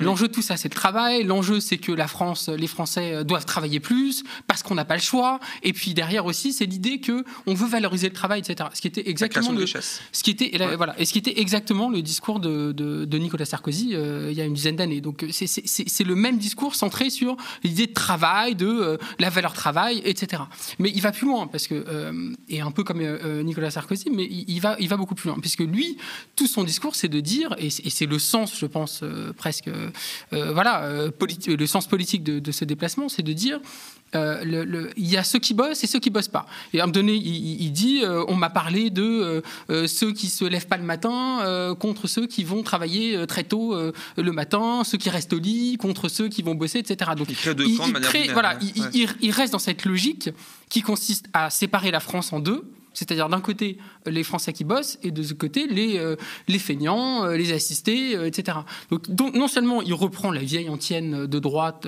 L'enjeu 0.00 0.28
de 0.28 0.32
tout 0.32 0.42
ça, 0.42 0.56
c'est 0.56 0.68
le 0.68 0.74
travail. 0.74 1.24
L'enjeu, 1.24 1.60
c'est 1.60 1.78
que 1.78 1.92
la 1.92 2.08
France, 2.08 2.48
les 2.48 2.66
Français 2.66 3.14
euh, 3.14 3.24
doivent 3.24 3.44
travailler 3.44 3.80
plus 3.80 4.24
parce 4.46 4.62
qu'on 4.62 4.74
n'a 4.74 4.84
pas 4.84 4.96
le 4.96 5.02
choix. 5.02 5.38
Et 5.62 5.72
puis 5.72 5.94
derrière 5.94 6.26
aussi, 6.26 6.52
c'est 6.52 6.66
l'idée 6.66 7.00
que 7.00 7.24
on 7.46 7.54
veut 7.54 7.68
valoriser 7.68 8.08
le 8.08 8.14
travail, 8.14 8.40
etc. 8.40 8.68
Ce 8.74 8.80
qui 8.80 8.88
était 8.88 9.08
exactement 9.08 9.52
le, 9.52 9.66
ce 9.66 10.22
qui 10.22 10.30
était 10.30 10.50
voilà, 10.76 10.98
et 10.98 11.04
ce 11.04 11.12
qui 11.12 11.18
était 11.18 11.40
exactement 11.40 11.90
le 11.90 12.02
discours 12.02 12.40
de, 12.40 12.72
de, 12.72 13.18
Nicolas 13.18 13.44
Sarkozy 13.44 13.90
euh, 13.92 14.28
il 14.30 14.36
y 14.36 14.40
a 14.40 14.44
une 14.44 14.54
dizaine 14.54 14.76
d'années. 14.76 15.00
Donc 15.00 15.24
c'est 15.30 16.04
le 16.04 16.14
même 16.14 16.38
discours 16.38 16.74
centré 16.74 17.10
sur 17.10 17.36
l'idée 17.62 17.86
de 17.86 17.92
travail, 17.92 18.56
de 18.56 18.66
euh, 18.66 18.96
la 19.18 19.30
valeur 19.30 19.52
travail, 19.52 20.02
etc. 20.04 20.42
Mais 20.78 20.90
il 20.94 21.00
va 21.00 21.12
plus 21.12 21.26
loin 21.26 21.46
parce 21.46 21.66
que 21.66 21.84
et 22.48 22.60
un 22.60 22.70
peu 22.70 22.84
comme 22.84 23.02
Nicolas 23.42 23.70
Sarkozy, 23.70 24.10
mais 24.10 24.24
il, 24.24 24.60
va 24.60 24.76
il 24.80 24.88
va 24.88 24.96
beaucoup 24.96 25.14
plus 25.14 25.28
loin 25.28 25.38
puisque 25.38 25.60
lui, 25.60 25.98
tout 26.36 26.46
son 26.46 26.64
discours, 26.64 26.94
c'est 26.94 27.08
de 27.08 27.20
dire 27.20 27.54
et 27.58 27.70
c'est 27.70 28.06
le 28.06 28.18
sens, 28.18 28.58
je 28.58 28.66
pense 28.66 29.04
presque 29.36 29.70
voilà, 30.30 30.82
euh, 30.84 31.10
le 31.46 31.66
sens 31.66 31.86
politique 31.86 32.22
de, 32.22 32.52
ce 32.52 32.64
déplacement, 32.64 33.08
c'est 33.08 33.22
de 33.22 33.32
dire 33.32 33.60
euh, 34.14 34.90
il 34.96 35.06
y 35.06 35.16
a 35.16 35.24
ceux 35.24 35.38
qui 35.38 35.54
bossent 35.54 35.82
et 35.84 35.86
ceux 35.86 35.98
qui 35.98 36.10
bossent 36.10 36.28
pas. 36.28 36.46
Et 36.74 36.80
à 36.80 36.82
un 36.82 36.86
moment 36.86 36.94
donné, 36.94 37.14
il, 37.14 37.72
dit 37.72 38.02
on 38.28 38.34
m'a 38.34 38.50
parlé 38.50 38.90
de 38.90 39.42
ceux 39.86 40.12
qui 40.12 40.28
se 40.28 40.44
lèvent 40.44 40.66
pas 40.66 40.76
le 40.76 40.84
matin 40.84 41.74
contre 41.78 42.06
ceux 42.06 42.26
qui 42.26 42.44
vont 42.44 42.62
travailler 42.62 43.26
très 43.26 43.44
tôt 43.44 43.74
le 44.16 44.32
matin, 44.32 44.82
ceux 44.84 44.98
qui 44.98 45.10
restent 45.10 45.32
au 45.32 45.38
lit 45.38 45.76
contre 45.78 46.08
ceux 46.08 46.28
qui 46.28 46.42
vont 46.42 46.54
bosser, 46.54 46.78
etc. 46.78 47.12
Donc 47.16 47.28
il 47.30 47.36
crée 47.36 47.54
deux 47.54 47.76
camps 47.76 47.88
de 47.88 47.92
manière 47.92 48.12
voilà, 48.32 48.58
il 48.60 49.30
reste 49.30 49.52
dans 49.52 49.58
cette 49.58 49.84
logique 49.84 50.30
qui 50.68 50.82
consiste 50.82 51.26
à 51.32 51.50
séparer 51.50 51.90
la 51.90 52.00
France 52.00 52.32
en 52.32 52.40
deux 52.40 52.64
c'est-à-dire 52.94 53.28
d'un 53.28 53.40
côté 53.40 53.78
les 54.06 54.22
Français 54.22 54.52
qui 54.52 54.64
bossent 54.64 54.98
et 55.02 55.10
de 55.10 55.22
ce 55.22 55.34
côté 55.34 55.66
les, 55.66 55.98
euh, 55.98 56.16
les 56.48 56.58
feignants, 56.58 57.24
euh, 57.24 57.36
les 57.36 57.52
assistés, 57.52 58.16
euh, 58.16 58.26
etc. 58.26 58.58
Donc, 58.90 59.08
non 59.34 59.48
seulement 59.48 59.82
il 59.82 59.94
reprend 59.94 60.30
la 60.30 60.40
vieille 60.40 60.68
antienne 60.68 61.26
de 61.26 61.38
droite, 61.38 61.86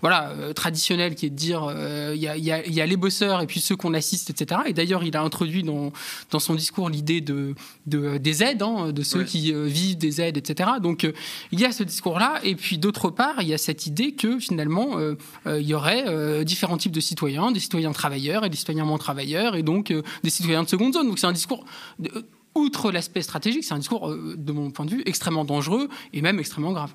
voilà, 0.00 0.34
traditionnelle, 0.54 1.14
qui 1.14 1.26
est 1.26 1.30
de 1.30 1.34
dire 1.34 1.72
il 2.14 2.20
y, 2.20 2.80
a, 2.80 2.86
les 2.86 2.96
bosseurs 2.96 3.40
et 3.40 3.46
puis 3.46 3.60
ceux 3.60 3.76
qu'on 3.76 3.94
assiste, 3.94 4.30
etc. 4.30 4.62
Et 4.66 4.72
d'ailleurs 4.72 5.04
il 5.04 5.16
a 5.16 5.22
introduit 5.22 5.62
dans, 5.62 5.92
dans 6.30 6.38
son 6.38 6.54
discours 6.54 6.88
l'idée 6.88 7.20
de, 7.20 7.54
de, 7.86 8.18
des 8.18 8.42
aides, 8.42 8.62
hein, 8.62 8.92
de 8.92 9.02
ceux 9.02 9.24
qui 9.24 9.52
vivent 9.52 9.98
des 9.98 10.20
aides, 10.20 10.36
etc. 10.36 10.70
Donc 10.82 11.06
il 11.52 11.60
y 11.60 11.64
a 11.64 11.72
ce 11.72 11.82
discours-là 11.82 12.40
et 12.42 12.54
puis 12.54 12.78
d'autre 12.78 13.10
part 13.10 13.36
il 13.40 13.48
y 13.48 13.54
a 13.54 13.58
cette 13.58 13.86
idée 13.86 14.12
que 14.12 14.38
finalement 14.38 14.98
il 15.46 15.62
y 15.62 15.74
aurait 15.74 16.44
différents 16.44 16.78
types 16.78 16.92
de 16.92 17.00
citoyens, 17.00 17.52
des 17.52 17.60
citoyens 17.60 17.92
travailleurs 17.92 18.44
et 18.44 18.50
des 18.50 18.56
citoyens 18.56 18.84
moins 18.84 18.98
travailleurs 18.98 19.56
et 19.56 19.62
donc 19.62 19.92
des 20.22 20.30
citoyens 20.30 20.62
de 20.62 20.68
seconde 20.68 20.94
zone. 20.94 21.06
Donc 21.08 21.18
c'est 21.18 21.26
un 21.26 21.32
discours, 21.32 21.64
euh, 22.04 22.22
outre 22.54 22.90
l'aspect 22.90 23.22
stratégique, 23.22 23.64
c'est 23.64 23.74
un 23.74 23.78
discours, 23.78 24.10
euh, 24.10 24.34
de 24.36 24.52
mon 24.52 24.70
point 24.70 24.84
de 24.84 24.90
vue, 24.90 25.02
extrêmement 25.06 25.44
dangereux 25.44 25.88
et 26.12 26.22
même 26.22 26.38
extrêmement 26.38 26.72
grave. 26.72 26.92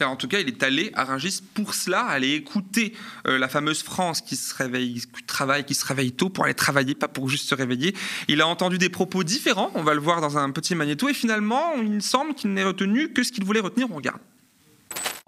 en 0.00 0.16
tout 0.16 0.28
cas, 0.28 0.40
il 0.40 0.48
est 0.48 0.62
allé 0.62 0.90
à 0.94 1.04
Rungis 1.04 1.40
pour 1.54 1.74
cela, 1.74 2.02
aller 2.02 2.32
écouter 2.32 2.92
euh, 3.26 3.38
la 3.38 3.48
fameuse 3.48 3.82
France 3.82 4.20
qui 4.20 4.36
se 4.36 4.54
réveille, 4.54 4.94
qui 4.94 5.22
travaille, 5.26 5.64
qui 5.64 5.74
se 5.74 5.86
réveille 5.86 6.12
tôt 6.12 6.28
pour 6.28 6.44
aller 6.44 6.54
travailler, 6.54 6.94
pas 6.94 7.08
pour 7.08 7.28
juste 7.28 7.48
se 7.48 7.54
réveiller. 7.54 7.94
Il 8.28 8.40
a 8.40 8.46
entendu 8.46 8.78
des 8.78 8.90
propos 8.90 9.24
différents, 9.24 9.70
on 9.74 9.82
va 9.82 9.94
le 9.94 10.00
voir 10.00 10.20
dans 10.20 10.38
un 10.38 10.50
petit 10.50 10.74
magnéto, 10.74 11.08
et 11.08 11.14
finalement, 11.14 11.74
il 11.76 11.90
me 11.90 12.00
semble 12.00 12.34
qu'il 12.34 12.52
n'est 12.52 12.64
retenu 12.64 13.12
que 13.12 13.22
ce 13.22 13.32
qu'il 13.32 13.44
voulait 13.44 13.60
retenir. 13.60 13.88
On 13.90 13.96
regarde. 13.96 14.20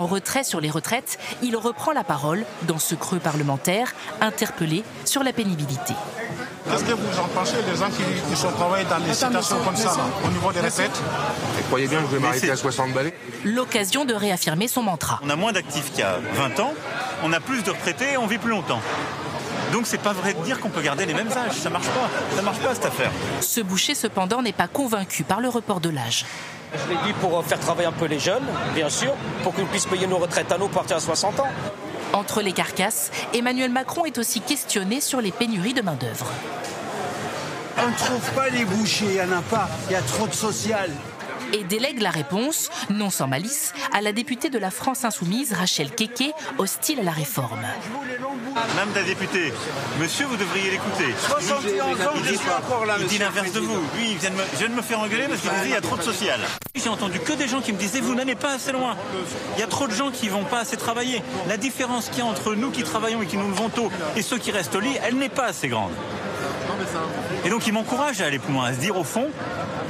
En 0.00 0.06
retrait 0.06 0.44
sur 0.44 0.60
les 0.60 0.70
retraites, 0.70 1.18
il 1.42 1.56
reprend 1.56 1.90
la 1.90 2.04
parole 2.04 2.44
dans 2.68 2.78
ce 2.78 2.94
creux 2.94 3.18
parlementaire, 3.18 3.94
interpellé 4.20 4.84
sur 5.04 5.24
la 5.24 5.32
pénibilité. 5.32 5.94
Qu'est-ce 6.70 6.84
que 6.84 6.92
vous 6.92 7.18
en 7.18 7.28
pensez 7.28 7.56
des 7.62 7.76
gens 7.76 7.88
qui, 7.90 8.36
sont 8.36 8.52
travaillés 8.52 8.86
dans 8.86 9.00
des 9.00 9.12
situations 9.12 9.56
comme 9.64 9.76
ça, 9.76 9.96
au 10.24 10.28
niveau 10.28 10.52
des 10.52 10.60
retraites 10.60 11.00
Vous 11.56 11.62
croyez 11.68 11.86
bien 11.86 12.00
que 12.00 12.06
je 12.10 12.16
vais 12.16 12.20
m'arrêter 12.20 12.50
à 12.50 12.56
60 12.56 12.92
balais 12.92 13.14
L'occasion 13.44 14.04
de 14.04 14.14
réaffirmer 14.14 14.68
son 14.68 14.82
mantra. 14.82 15.20
On 15.24 15.30
a 15.30 15.36
moins 15.36 15.52
d'actifs 15.52 15.90
qu'il 15.90 16.00
y 16.00 16.02
a 16.02 16.18
20 16.34 16.60
ans, 16.60 16.74
on 17.24 17.32
a 17.32 17.40
plus 17.40 17.62
de 17.62 17.70
retraités, 17.70 18.16
on 18.16 18.26
vit 18.26 18.38
plus 18.38 18.50
longtemps. 18.50 18.80
Donc 19.72 19.86
c'est 19.86 20.00
pas 20.00 20.12
vrai 20.12 20.34
de 20.34 20.42
dire 20.42 20.60
qu'on 20.60 20.70
peut 20.70 20.80
garder 20.80 21.04
les 21.06 21.14
mêmes 21.14 21.30
âges, 21.30 21.52
ça 21.52 21.70
marche 21.70 21.88
pas, 21.88 22.08
ça 22.34 22.42
marche 22.42 22.58
pas 22.58 22.74
cette 22.74 22.86
affaire. 22.86 23.10
Ce 23.40 23.60
boucher 23.60 23.94
cependant 23.94 24.42
n'est 24.42 24.52
pas 24.52 24.68
convaincu 24.68 25.24
par 25.24 25.40
le 25.40 25.48
report 25.48 25.80
de 25.80 25.90
l'âge. 25.90 26.24
Je 26.72 26.92
l'ai 26.92 26.98
dit 27.06 27.12
pour 27.20 27.42
faire 27.44 27.60
travailler 27.60 27.88
un 27.88 27.92
peu 27.92 28.06
les 28.06 28.18
jeunes, 28.18 28.44
bien 28.74 28.88
sûr, 28.88 29.14
pour 29.42 29.54
qu'ils 29.54 29.66
puissent 29.66 29.86
payer 29.86 30.06
nos 30.06 30.18
retraites 30.18 30.52
à 30.52 30.58
nous 30.58 30.68
partir 30.68 30.96
à 30.96 31.00
60 31.00 31.40
ans. 31.40 31.48
Entre 32.12 32.42
les 32.42 32.52
carcasses, 32.52 33.10
Emmanuel 33.34 33.70
Macron 33.70 34.04
est 34.04 34.18
aussi 34.18 34.40
questionné 34.40 35.00
sur 35.00 35.20
les 35.20 35.30
pénuries 35.30 35.74
de 35.74 35.82
main-d'œuvre. 35.82 36.30
On 37.80 37.88
ne 37.88 37.94
trouve 37.94 38.30
pas 38.34 38.48
les 38.48 38.64
bouchers, 38.64 39.06
il 39.06 39.12
n'y 39.12 39.20
en 39.20 39.38
a 39.38 39.42
pas, 39.42 39.68
il 39.88 39.92
y 39.92 39.96
a 39.96 40.02
trop 40.02 40.26
de 40.26 40.32
social. 40.32 40.90
Et 41.52 41.64
délègue 41.64 42.00
la 42.00 42.10
réponse, 42.10 42.70
non 42.90 43.10
sans 43.10 43.26
malice, 43.26 43.72
à 43.92 44.00
la 44.00 44.12
députée 44.12 44.50
de 44.50 44.58
la 44.58 44.70
France 44.70 45.04
Insoumise, 45.04 45.52
Rachel 45.52 45.90
Keke, 45.90 46.32
hostile 46.58 47.00
à 47.00 47.02
la 47.02 47.12
réforme. 47.12 47.62
Madame 48.54 48.88
la 48.94 49.02
députée, 49.02 49.52
monsieur, 50.00 50.26
vous 50.26 50.36
devriez 50.36 50.70
l'écouter. 50.70 51.14
il 53.00 53.06
dit, 53.06 53.18
l'inverse 53.18 53.52
de 53.52 53.60
vous. 53.60 53.80
Lui, 53.96 54.12
il 54.12 54.18
vient, 54.18 54.30
de 54.30 54.34
me, 54.34 54.42
je 54.52 54.58
viens 54.58 54.68
de 54.68 54.74
me 54.74 54.82
faire 54.82 55.00
engueuler 55.00 55.26
parce 55.28 55.40
qu'il 55.40 55.50
disait 55.50 55.62
qu'il 55.62 55.72
y 55.72 55.76
a 55.76 55.80
trop 55.80 55.96
de 55.96 56.02
social. 56.02 56.40
J'ai 56.74 56.88
entendu 56.88 57.20
que 57.20 57.32
des 57.32 57.48
gens 57.48 57.60
qui 57.60 57.72
me 57.72 57.78
disaient 57.78 58.00
vous 58.00 58.14
n'allez 58.14 58.34
pas 58.34 58.52
assez 58.52 58.72
loin. 58.72 58.96
Il 59.56 59.60
y 59.60 59.62
a 59.62 59.66
trop 59.66 59.86
de 59.86 59.92
gens 59.92 60.10
qui 60.10 60.28
vont 60.28 60.44
pas 60.44 60.60
assez 60.60 60.76
travailler. 60.76 61.22
La 61.48 61.56
différence 61.56 62.08
qu'il 62.08 62.18
y 62.18 62.22
a 62.22 62.26
entre 62.26 62.54
nous 62.54 62.70
qui 62.70 62.82
travaillons 62.82 63.22
et 63.22 63.26
qui 63.26 63.36
nous 63.36 63.48
levons 63.48 63.68
tôt 63.68 63.90
et 64.16 64.22
ceux 64.22 64.38
qui 64.38 64.50
restent 64.50 64.74
au 64.74 64.80
lit, 64.80 64.96
elle 65.02 65.16
n'est 65.16 65.28
pas 65.28 65.46
assez 65.46 65.68
grande. 65.68 65.92
Et 67.44 67.50
donc 67.50 67.66
il 67.66 67.72
m'encourage 67.72 68.20
à 68.20 68.26
aller 68.26 68.38
plus 68.38 68.52
loin, 68.52 68.66
à 68.66 68.72
se 68.72 68.78
dire 68.78 68.96
au 68.96 69.04
fond, 69.04 69.26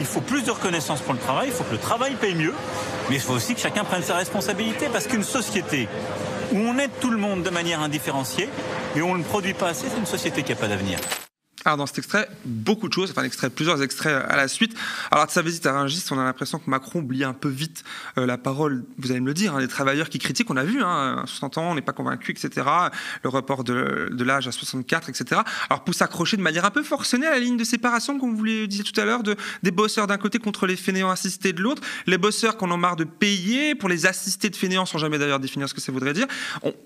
il 0.01 0.07
faut 0.07 0.21
plus 0.21 0.43
de 0.43 0.51
reconnaissance 0.51 1.01
pour 1.01 1.15
le 1.15 1.19
travail, 1.19 1.49
il 1.49 1.53
faut 1.53 1.65
que 1.65 1.73
le 1.73 1.79
travail 1.79 2.15
paye 2.15 2.35
mieux, 2.35 2.55
mais 3.09 3.17
il 3.17 3.21
faut 3.21 3.35
aussi 3.35 3.55
que 3.55 3.61
chacun 3.61 3.85
prenne 3.85 4.03
ses 4.03 4.13
responsabilités, 4.13 4.89
parce 4.93 5.07
qu'une 5.07 5.25
société 5.25 5.89
où 6.53 6.59
on 6.59 6.79
aide 6.79 6.91
tout 7.01 7.11
le 7.11 7.19
monde 7.19 7.43
de 7.43 7.51
manière 7.51 7.81
indifférenciée, 7.81 8.49
et 8.97 9.03
on 9.03 9.17
ne 9.17 9.23
produit 9.23 9.55
pas 9.55 9.69
assez, 9.69 9.87
c'est 9.91 9.99
une 9.99 10.07
société 10.07 10.43
qui 10.43 10.53
n'a 10.53 10.57
pas 10.57 10.69
d'avenir. 10.69 10.99
Dans 11.77 11.87
cet 11.87 11.99
extrait, 11.99 12.29
beaucoup 12.45 12.89
de 12.89 12.93
choses, 12.93 13.11
enfin 13.11 13.23
extrait, 13.25 13.51
plusieurs 13.51 13.83
extraits 13.83 14.25
à 14.29 14.37
la 14.37 14.49
suite. 14.49 14.75
Alors 15.11 15.27
de 15.27 15.31
sa 15.31 15.43
visite 15.43 15.67
à 15.67 15.73
Rungis, 15.73 16.03
on 16.11 16.19
a 16.19 16.25
l'impression 16.25 16.59
que 16.59 16.71
Macron 16.71 17.01
oublie 17.01 17.25
un 17.25 17.35
peu 17.35 17.49
vite 17.49 17.85
euh, 18.17 18.27
la 18.27 18.39
parole, 18.39 18.85
vous 18.99 19.11
allez 19.11 19.21
me 19.21 19.27
le 19.27 19.35
dire, 19.35 19.55
hein, 19.55 19.61
des 19.61 19.69
travailleurs 19.69 20.09
qui 20.09 20.19
critiquent, 20.19 20.51
on 20.51 20.57
a 20.57 20.65
vu, 20.65 20.83
hein, 20.83 21.23
60 21.27 21.59
ans, 21.59 21.71
on 21.71 21.75
n'est 21.75 21.83
pas 21.83 21.93
convaincu, 21.93 22.33
etc. 22.33 22.67
Le 23.23 23.29
report 23.29 23.65
de, 23.65 24.09
de 24.13 24.25
l'âge 24.25 24.49
à 24.49 24.53
64, 24.53 25.09
etc. 25.09 25.43
Alors 25.69 25.85
pour 25.85 25.95
s'accrocher 25.95 26.37
de 26.37 26.43
manière 26.43 26.65
un 26.65 26.71
peu 26.71 26.83
forcenée 26.83 27.27
à 27.27 27.33
la 27.33 27.39
ligne 27.39 27.57
de 27.57 27.65
séparation, 27.65 28.19
comme 28.19 28.35
vous 28.35 28.45
le 28.45 28.67
disiez 28.67 28.85
tout 28.85 28.99
à 29.01 29.05
l'heure, 29.05 29.23
de, 29.23 29.37
des 29.63 29.71
bosseurs 29.71 30.07
d'un 30.07 30.19
côté 30.19 30.39
contre 30.39 30.67
les 30.67 30.77
fainéants 30.77 31.11
assistés 31.11 31.53
de 31.53 31.61
l'autre, 31.61 31.83
les 32.07 32.19
bosseurs 32.19 32.57
qu'on 32.57 32.71
en 32.71 32.79
marre 32.79 32.97
de 32.97 33.05
payer 33.05 33.75
pour 33.75 33.89
les 33.89 34.07
assistés 34.07 34.51
de 34.51 34.57
fainéants, 34.57 34.87
sans 34.87 34.99
jamais 34.99 35.19
d'ailleurs 35.19 35.41
définir 35.41 35.69
ce 35.69 35.75
que 35.75 35.81
ça 35.81 35.93
voudrait 35.93 36.15
dire. 36.15 36.27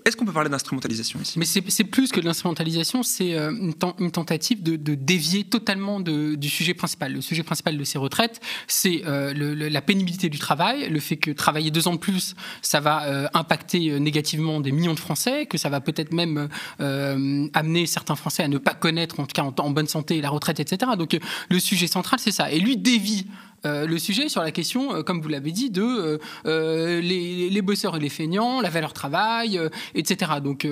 Est-ce 0.05 0.17
qu'on 0.17 0.25
peut 0.25 0.33
parler 0.33 0.49
d'instrumentalisation 0.49 1.19
ici? 1.21 1.39
Mais 1.39 1.45
c'est 1.45 1.83
plus 1.83 2.11
que 2.11 2.19
de 2.19 2.25
l'instrumentalisation, 2.25 3.03
c'est 3.03 3.37
euh, 3.37 3.51
une, 3.51 3.73
une 3.99 4.11
tentative 4.11 4.63
de, 4.63 4.72
de, 4.77 4.95
dévier 4.95 5.43
totalement 5.43 5.99
du 5.99 6.49
sujet 6.49 6.73
principal. 6.73 7.13
Le 7.13 7.21
sujet 7.21 7.43
principal 7.43 7.77
de 7.77 7.83
ces 7.83 7.97
retraites, 7.97 8.41
c'est 8.67 9.03
euh, 9.05 9.33
la 9.69 9.81
pénibilité 9.81 10.29
du 10.29 10.39
travail, 10.39 10.89
le 10.89 10.99
fait 10.99 11.17
que 11.17 11.31
travailler 11.31 11.71
deux 11.71 11.87
ans 11.87 11.93
de 11.93 11.99
plus, 11.99 12.35
ça 12.61 12.79
va 12.79 13.05
euh, 13.05 13.27
impacter 13.33 13.89
euh, 13.89 13.99
négativement 13.99 14.59
des 14.59 14.71
millions 14.71 14.93
de 14.93 14.99
Français, 14.99 15.45
que 15.45 15.57
ça 15.57 15.69
va 15.69 15.81
peut-être 15.81 16.13
même 16.13 16.49
amener 16.79 17.85
certains 17.85 18.15
Français 18.15 18.43
à 18.43 18.47
ne 18.47 18.57
pas 18.57 18.73
connaître, 18.73 19.19
en 19.19 19.25
tout 19.25 19.33
cas 19.33 19.43
en 19.43 19.71
bonne 19.71 19.87
santé, 19.87 20.21
la 20.21 20.29
retraite, 20.29 20.59
etc. 20.59 20.91
Donc 20.97 21.17
le 21.49 21.59
sujet 21.59 21.87
central, 21.87 22.19
c'est 22.19 22.31
ça. 22.31 22.51
Et 22.51 22.59
lui 22.59 22.77
dévie 22.77 23.27
euh, 23.65 23.85
le 23.85 23.97
sujet 23.97 24.27
sur 24.27 24.41
la 24.41 24.51
question, 24.51 24.93
euh, 24.93 25.03
comme 25.03 25.21
vous 25.21 25.29
l'avez 25.29 25.51
dit, 25.51 25.69
de 25.69 26.19
euh, 26.45 27.01
les, 27.01 27.49
les, 27.49 27.61
bosseurs 27.61 27.95
et 27.95 27.99
les 27.99 28.09
feignants, 28.09 28.59
la 28.59 28.69
valeur 28.69 28.91
travail, 28.91 29.59
etc. 29.95 30.33
Donc, 30.43 30.67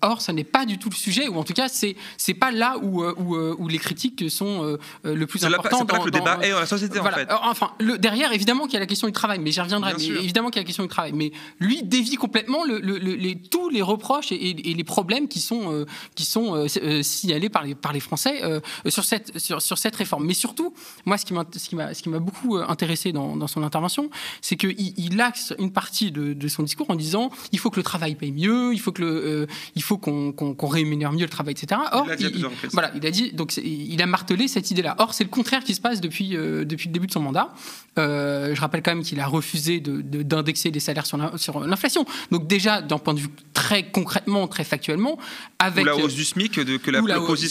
or, 0.00 0.20
ça 0.20 0.32
n'est 0.32 0.44
pas 0.44 0.64
du 0.64 0.78
tout 0.78 0.88
le 0.88 0.94
sujet, 0.94 1.28
ou 1.28 1.36
en 1.36 1.44
tout 1.44 1.52
cas, 1.52 1.68
c'est 1.68 1.96
c'est 2.16 2.34
pas 2.34 2.50
là 2.50 2.76
où, 2.82 3.04
où, 3.04 3.36
où, 3.36 3.68
les 3.68 3.78
critiques 3.78 4.30
sont 4.30 4.78
le 5.02 5.26
plus 5.26 5.44
importantes. 5.44 5.80
C'est 5.80 5.86
pas 5.86 5.98
dans, 5.98 6.04
le 6.04 6.10
débat 6.10 6.38
est 6.42 6.50
dans 6.50 6.60
la 6.60 6.66
société, 6.66 6.98
voilà. 6.98 7.16
en 7.16 7.20
fait. 7.20 7.28
Enfin, 7.30 7.70
le, 7.78 7.98
derrière, 7.98 8.32
évidemment 8.32 8.64
qu'il 8.64 8.74
y 8.74 8.76
a 8.78 8.80
la 8.80 8.86
question 8.86 9.06
du 9.06 9.12
travail, 9.12 9.38
mais 9.38 9.50
j'y 9.50 9.60
reviendrai. 9.60 9.92
mais 9.98 10.04
évidemment 10.04 10.48
qu'il 10.48 10.56
y 10.56 10.60
a 10.60 10.62
la 10.62 10.66
question 10.66 10.84
du 10.84 10.88
travail, 10.88 11.12
mais 11.12 11.32
lui 11.60 11.82
dévie 11.82 12.16
complètement 12.16 12.64
le, 12.64 12.78
le, 12.78 12.96
les, 12.96 13.36
tous 13.36 13.68
les 13.68 13.82
reproches 13.82 14.32
et, 14.32 14.36
et, 14.36 14.70
et, 14.70 14.74
les 14.74 14.84
problèmes 14.84 15.28
qui 15.28 15.40
sont 15.40 15.84
qui 16.14 16.24
sont 16.24 16.66
signalés 17.02 17.50
par 17.50 17.64
les 17.64 17.74
par 17.74 17.92
les 17.92 18.00
Français 18.00 18.40
sur 18.88 19.04
cette 19.04 19.38
sur, 19.38 19.60
sur 19.60 19.76
cette 19.76 19.96
réforme. 19.96 20.24
Mais 20.24 20.34
surtout, 20.34 20.72
moi, 21.04 21.18
ce 21.18 21.24
qui 21.24 21.34
m'a 21.34 21.44
ce 21.92 22.13
m'a 22.14 22.20
beaucoup 22.20 22.56
intéressé 22.56 23.12
dans, 23.12 23.36
dans 23.36 23.46
son 23.46 23.62
intervention, 23.62 24.10
c'est 24.40 24.56
qu'il 24.56 24.74
il 24.78 25.20
axe 25.20 25.54
une 25.58 25.72
partie 25.72 26.10
de, 26.10 26.32
de, 26.32 26.48
son 26.48 26.62
discours 26.62 26.90
en 26.90 26.94
disant 26.94 27.30
il 27.52 27.58
faut 27.58 27.70
que 27.70 27.76
le 27.76 27.82
travail 27.82 28.14
paye 28.14 28.32
mieux, 28.32 28.72
il 28.72 28.80
faut 28.80 28.92
que 28.92 29.02
le, 29.02 29.10
euh, 29.10 29.46
il 29.74 29.82
faut 29.82 29.98
qu'on 29.98 30.32
qu 30.32 30.54
qu 30.54 30.66
rémunère 30.66 31.12
mieux 31.12 31.22
le 31.22 31.28
travail, 31.28 31.52
etc. 31.52 31.80
Or, 31.92 32.06
il, 32.18 32.36
il, 32.36 32.46
voilà, 32.72 32.90
il 32.94 33.06
a 33.06 33.10
dit 33.10 33.32
donc 33.32 33.56
il 33.56 34.00
a 34.00 34.06
martelé 34.06 34.48
cette 34.48 34.70
idée-là. 34.70 34.96
Or, 34.98 35.14
c'est 35.14 35.24
le 35.24 35.30
contraire 35.30 35.64
qui 35.64 35.74
se 35.74 35.80
passe 35.80 36.00
depuis 36.00 36.36
euh, 36.36 36.64
depuis 36.64 36.88
le 36.88 36.92
début 36.92 37.06
de 37.06 37.12
son 37.12 37.20
mandat. 37.20 37.52
Euh, 37.98 38.54
je 38.54 38.60
rappelle 38.60 38.82
quand 38.82 38.94
même 38.94 39.04
qu'il 39.04 39.20
a 39.20 39.26
refusé 39.26 39.80
d'indexer 39.80 40.68
de, 40.68 40.72
de, 40.72 40.74
les 40.74 40.80
salaires 40.80 41.06
sur 41.06 41.60
l'inflation. 41.60 42.06
Donc 42.30 42.46
déjà, 42.46 42.82
d'un 42.82 42.98
point 42.98 43.14
de 43.14 43.20
vue 43.20 43.28
très 43.52 43.84
concrètement, 43.84 44.48
très 44.48 44.64
factuellement, 44.64 45.18
avec 45.58 45.84
ou 45.84 45.86
la 45.86 45.96
hausse 45.96 46.14
du 46.14 46.24
SMIC 46.24 46.60
de, 46.60 46.76
que 46.76 46.90
la 46.90 47.20
hausse 47.20 47.40
du 47.40 47.48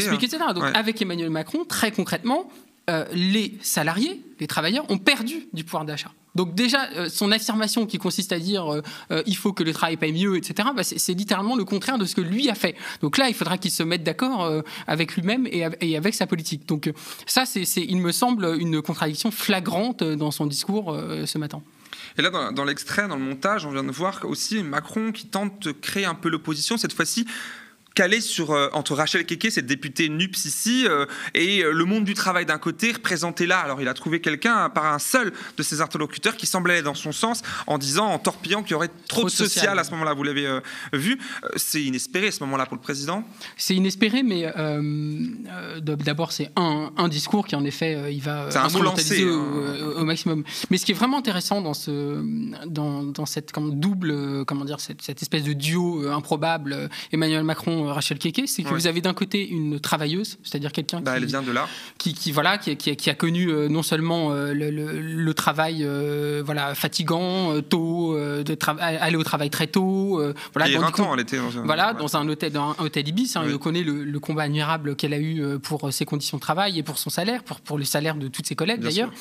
SMIC, 0.00 0.22
etc. 0.22 0.38
Donc 0.54 0.64
ouais. 0.64 0.74
avec 0.74 1.00
Emmanuel 1.00 1.30
Macron, 1.30 1.64
très 1.64 1.90
concrètement, 1.90 2.50
euh, 2.90 3.04
les 3.12 3.56
salariés, 3.62 4.20
les 4.40 4.48
travailleurs 4.48 4.90
ont 4.90 4.98
perdu 4.98 5.46
du 5.52 5.62
pouvoir 5.62 5.84
d'achat. 5.84 6.10
Donc 6.34 6.54
déjà, 6.54 6.88
euh, 6.96 7.08
son 7.08 7.30
affirmation 7.30 7.86
qui 7.86 7.98
consiste 7.98 8.32
à 8.32 8.40
dire 8.40 8.72
euh, 8.72 9.22
il 9.24 9.36
faut 9.36 9.52
que 9.52 9.62
le 9.62 9.72
travail 9.72 9.96
paye 9.96 10.12
mieux, 10.12 10.36
etc., 10.36 10.70
bah, 10.74 10.82
c'est 10.82 11.14
littéralement 11.14 11.54
le 11.54 11.64
contraire 11.64 11.96
de 11.96 12.06
ce 12.06 12.16
que 12.16 12.20
lui 12.20 12.50
a 12.50 12.56
fait. 12.56 12.74
Donc 13.00 13.18
là, 13.18 13.28
il 13.28 13.34
faudra 13.34 13.56
qu'il 13.56 13.70
se 13.70 13.84
mette 13.84 14.02
d'accord 14.02 14.50
avec 14.88 15.14
lui-même 15.14 15.46
et, 15.46 15.64
et, 15.80 15.96
avec 15.96 16.14
sa 16.14 16.26
politique. 16.26 16.66
Donc 16.66 16.92
ça, 17.24 17.44
c'est, 17.46 17.62
il 17.76 17.98
me 17.98 18.10
semble, 18.10 18.56
une 18.58 18.82
contradiction 18.82 19.30
flagrante 19.30 20.02
dans 20.02 20.32
son 20.32 20.46
discours 20.46 20.98
ce 21.24 21.38
matin. 21.38 21.62
Et 22.18 22.22
là, 22.22 22.30
dans, 22.30 22.50
dans 22.50 22.64
l'extrait, 22.64 23.06
dans 23.06 23.16
le 23.16 23.22
montage, 23.22 23.64
on 23.64 23.70
vient 23.70 23.84
de 23.84 23.92
voir 23.92 24.20
aussi 24.24 24.62
Macron 24.64 25.12
qui 25.12 25.28
tente 25.28 25.62
de 25.62 25.72
créer 25.72 26.04
un 26.04 26.14
peu 26.14 26.28
l'opposition, 26.28 26.76
cette 26.76 26.92
fois-ci 26.92 27.26
calé 27.94 28.20
sur 28.20 28.52
euh, 28.52 28.68
entre 28.72 28.94
Rachel 28.94 29.24
Keke, 29.24 29.50
cette 29.50 29.66
députée 29.66 30.08
NUPS 30.08 30.44
ici, 30.44 30.86
euh, 30.86 31.06
et 31.34 31.62
euh, 31.62 31.72
le 31.72 31.84
monde 31.84 32.04
du 32.04 32.14
travail 32.14 32.46
d'un 32.46 32.58
côté, 32.58 32.92
représenté 32.92 33.46
là. 33.46 33.58
Alors 33.58 33.80
il 33.80 33.88
a 33.88 33.94
trouvé 33.94 34.20
quelqu'un 34.20 34.70
par 34.70 34.86
un 34.86 34.98
seul 34.98 35.32
de 35.56 35.62
ses 35.62 35.80
interlocuteurs 35.80 36.36
qui 36.36 36.46
semblait 36.46 36.74
aller 36.74 36.82
dans 36.82 36.94
son 36.94 37.12
sens 37.12 37.42
en 37.66 37.78
disant, 37.78 38.06
en 38.06 38.18
torpillant 38.18 38.62
qu'il 38.62 38.72
y 38.72 38.74
aurait 38.74 38.90
trop, 39.08 39.20
trop 39.20 39.24
de 39.24 39.30
social, 39.30 39.48
social 39.50 39.78
à 39.78 39.84
ce 39.84 39.90
moment-là. 39.92 40.14
Vous 40.14 40.22
l'avez 40.22 40.60
vu. 40.92 41.18
C'est 41.56 41.82
inespéré 41.82 42.28
à 42.28 42.32
ce 42.32 42.40
moment-là 42.44 42.66
pour 42.66 42.76
le 42.76 42.82
président 42.82 43.24
C'est 43.56 43.74
inespéré, 43.74 44.22
mais 44.22 44.52
d'abord 45.80 46.32
c'est 46.32 46.50
un, 46.56 46.92
un, 46.96 47.08
discours 47.08 47.46
qui 47.46 47.56
en 47.56 47.64
effet 47.64 48.12
il 48.12 48.20
va 48.20 48.48
instrumentaliser 48.64 49.24
au, 49.24 49.40
au, 49.40 50.00
au, 50.00 50.04
maximum. 50.04 50.44
Mais 50.70 50.78
ce 50.78 50.86
qui 50.86 50.92
est 50.92 50.94
vraiment 50.94 51.18
intéressant 51.18 51.60
dans, 51.60 51.74
ce, 51.74 52.22
dans, 52.66 53.02
dans 53.02 53.26
cette 53.26 53.52
comme 53.52 53.78
double, 53.78 54.44
comment 54.46 54.64
dire, 54.64 54.80
cette, 54.80 55.02
cette 55.02 55.22
espèce 55.22 55.44
de 55.44 55.52
duo 55.52 56.08
improbable, 56.08 56.88
Emmanuel 57.12 57.44
Macron 57.44 57.81
Rachel 57.90 58.18
Keke, 58.18 58.42
c'est 58.46 58.62
que 58.62 58.68
ouais. 58.68 58.74
vous 58.74 58.86
avez 58.86 59.00
d'un 59.00 59.14
côté 59.14 59.48
une 59.48 59.80
travailleuse, 59.80 60.38
c'est-à-dire 60.42 60.72
quelqu'un 60.72 61.00
bah, 61.00 61.18
qui, 61.18 61.26
vient 61.26 61.42
de 61.42 61.52
là. 61.52 61.68
qui, 61.98 62.14
qui 62.14 62.32
voilà, 62.32 62.58
qui, 62.58 62.76
qui, 62.76 62.94
qui, 62.96 63.10
a 63.10 63.14
connu 63.14 63.48
euh, 63.48 63.68
non 63.68 63.82
seulement 63.82 64.32
euh, 64.32 64.52
le, 64.52 64.70
le, 64.70 65.00
le, 65.00 65.34
travail 65.34 65.84
euh, 65.84 66.42
voilà 66.44 66.74
fatigant, 66.74 67.60
tôt, 67.62 68.16
de 68.16 68.56
aller 68.80 69.16
au 69.16 69.24
travail 69.24 69.50
très 69.50 69.66
tôt, 69.66 70.22
voilà, 70.54 70.72
dans, 70.72 70.80
20 70.80 71.00
ans, 71.00 71.14
elle 71.14 71.20
était 71.20 71.38
dans 71.38 71.58
un, 71.58 71.64
voilà, 71.64 71.92
ouais. 71.92 71.98
dans 71.98 72.16
un 72.16 72.28
hôtel, 72.28 72.52
dans 72.52 72.70
un 72.70 72.84
hôtel 72.84 73.08
Ibis. 73.08 73.32
Hein, 73.36 73.42
oui. 73.46 73.52
Il 73.52 73.58
connaît 73.58 73.82
le, 73.82 74.04
le 74.04 74.20
combat 74.20 74.44
admirable 74.44 74.96
qu'elle 74.96 75.14
a 75.14 75.20
eu 75.20 75.58
pour 75.60 75.92
ses 75.92 76.04
conditions 76.04 76.38
de 76.38 76.42
travail 76.42 76.78
et 76.78 76.82
pour 76.82 76.98
son 76.98 77.10
salaire, 77.10 77.42
pour, 77.42 77.60
pour 77.60 77.78
le 77.78 77.84
salaire 77.84 78.16
de 78.16 78.28
toutes 78.28 78.46
ses 78.46 78.56
collègues 78.56 78.80
d'ailleurs. 78.80 79.12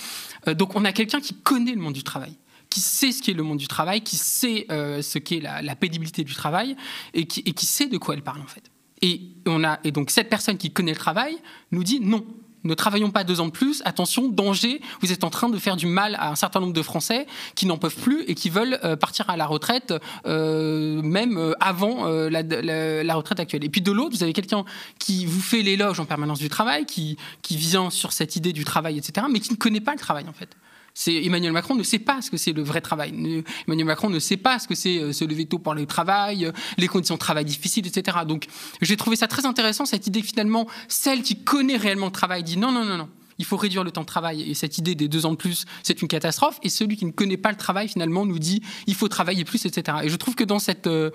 donc 0.47 0.75
on 0.75 0.85
a 0.85 0.91
quelqu'un 0.91 1.19
qui 1.19 1.33
connaît 1.33 1.73
le 1.73 1.81
monde 1.81 1.93
du 1.93 2.03
travail 2.03 2.35
qui 2.71 2.79
sait 2.79 3.11
ce 3.11 3.21
qu'est 3.21 3.33
le 3.33 3.43
monde 3.43 3.59
du 3.59 3.67
travail, 3.67 4.01
qui 4.01 4.15
sait 4.15 4.65
euh, 4.71 5.03
ce 5.03 5.19
qu'est 5.19 5.41
la, 5.41 5.61
la, 5.61 5.75
pénibilité 5.75 6.23
du 6.23 6.33
travail 6.33 6.75
et 7.13 7.27
qui, 7.27 7.65
sait 7.65 7.87
de 7.87 7.97
quoi 7.97 8.15
elle 8.15 8.23
parle 8.23 8.41
en 8.41 8.47
fait. 8.47 8.63
Et, 9.03 9.21
on 9.45 9.63
a, 9.63 9.79
et 9.83 9.91
donc 9.91 10.09
cette 10.09 10.29
personne 10.29 10.57
qui 10.57 10.71
connaît 10.71 10.93
le 10.93 10.97
travail 10.97 11.37
nous 11.71 11.83
dit 11.83 11.99
non. 11.99 12.25
Ne 12.63 12.75
travaillons 12.75 13.09
pas 13.09 13.23
deux 13.23 13.41
ans 13.41 13.47
de 13.47 13.51
plus. 13.51 13.81
Attention, 13.85 14.29
danger. 14.29 14.81
Vous 15.01 15.11
êtes 15.11 15.23
en 15.23 15.31
train 15.31 15.49
de 15.49 15.57
faire 15.57 15.75
du 15.75 15.87
mal 15.87 16.15
à 16.19 16.29
un 16.29 16.35
certain 16.35 16.59
nombre 16.59 16.73
de 16.73 16.81
Français 16.83 17.25
qui 17.55 17.65
n'en 17.65 17.79
peuvent 17.79 17.95
plus 17.95 18.21
et 18.27 18.35
qui 18.35 18.51
veulent 18.51 18.79
euh, 18.83 18.95
partir 18.95 19.27
à 19.31 19.35
la 19.35 19.47
retraite, 19.47 19.95
euh, 20.27 21.01
même 21.01 21.55
avant 21.59 22.05
la, 22.05 23.15
retraite 23.15 23.39
actuelle. 23.39 23.65
Et 23.65 23.69
puis 23.69 23.81
de 23.81 23.91
l'autre, 23.91 24.15
vous 24.15 24.21
avez 24.21 24.33
quelqu'un 24.33 24.63
qui 24.99 25.25
vous 25.25 25.41
fait 25.41 25.63
l'éloge 25.63 25.99
en 25.99 26.05
permanence 26.05 26.37
du 26.37 26.49
travail, 26.49 26.85
qui 26.85 27.17
vient 27.49 27.89
sur 27.89 28.13
cette 28.13 28.35
idée 28.35 28.53
du 28.53 28.63
travail, 28.63 28.99
etc., 28.99 29.25
mais 29.29 29.39
qui 29.39 29.51
ne 29.51 29.57
connaît 29.57 29.81
pas 29.81 29.93
le 29.93 29.99
travail 29.99 30.25
en 30.29 30.33
fait. 30.33 30.55
Emmanuel 31.07 31.51
Macron 31.51 31.75
ne 31.75 31.83
sait 31.83 31.99
pas 31.99 32.21
ce 32.21 32.29
que 32.31 32.37
c'est 32.37 32.53
le 32.53 32.63
vrai 32.63 32.81
travail. 32.81 33.43
Emmanuel 33.67 33.85
Macron 33.85 34.09
ne 34.09 34.19
sait 34.19 34.37
pas 34.37 34.59
ce 34.59 34.67
que 34.67 34.75
c'est 34.75 34.99
euh, 34.99 35.13
se 35.13 35.25
lever 35.25 35.45
tôt 35.45 35.59
pour 35.59 35.73
le 35.73 35.85
travail, 35.85 36.51
les 36.77 36.87
conditions 36.87 37.15
de 37.15 37.19
travail 37.19 37.45
difficiles, 37.45 37.87
etc. 37.87 38.19
Donc 38.27 38.47
j'ai 38.81 38.97
trouvé 38.97 39.15
ça 39.15 39.27
très 39.27 39.45
intéressant, 39.45 39.85
cette 39.85 40.07
idée 40.07 40.21
que 40.21 40.27
finalement, 40.27 40.67
celle 40.87 41.21
qui 41.21 41.43
connaît 41.43 41.77
réellement 41.77 42.07
le 42.07 42.11
travail 42.11 42.43
dit 42.43 42.57
non, 42.57 42.71
non, 42.71 42.85
non, 42.85 42.97
non 42.97 43.09
il 43.41 43.43
faut 43.43 43.57
réduire 43.57 43.83
le 43.83 43.89
temps 43.89 44.01
de 44.01 44.05
travail. 44.05 44.49
Et 44.49 44.53
cette 44.53 44.77
idée 44.77 44.93
des 44.93 45.07
deux 45.07 45.25
ans 45.25 45.31
de 45.31 45.35
plus, 45.35 45.65
c'est 45.81 45.99
une 46.03 46.07
catastrophe. 46.07 46.59
Et 46.61 46.69
celui 46.69 46.95
qui 46.95 47.05
ne 47.05 47.11
connaît 47.11 47.37
pas 47.37 47.49
le 47.49 47.57
travail, 47.57 47.87
finalement, 47.87 48.23
nous 48.23 48.37
dit 48.37 48.61
il 48.85 48.93
faut 48.93 49.07
travailler 49.07 49.43
plus, 49.45 49.65
etc. 49.65 49.97
Et 50.03 50.09
je 50.09 50.15
trouve 50.15 50.35
que 50.35 50.43
dans 50.43 50.59
cette. 50.59 50.85
Euh, 50.85 51.09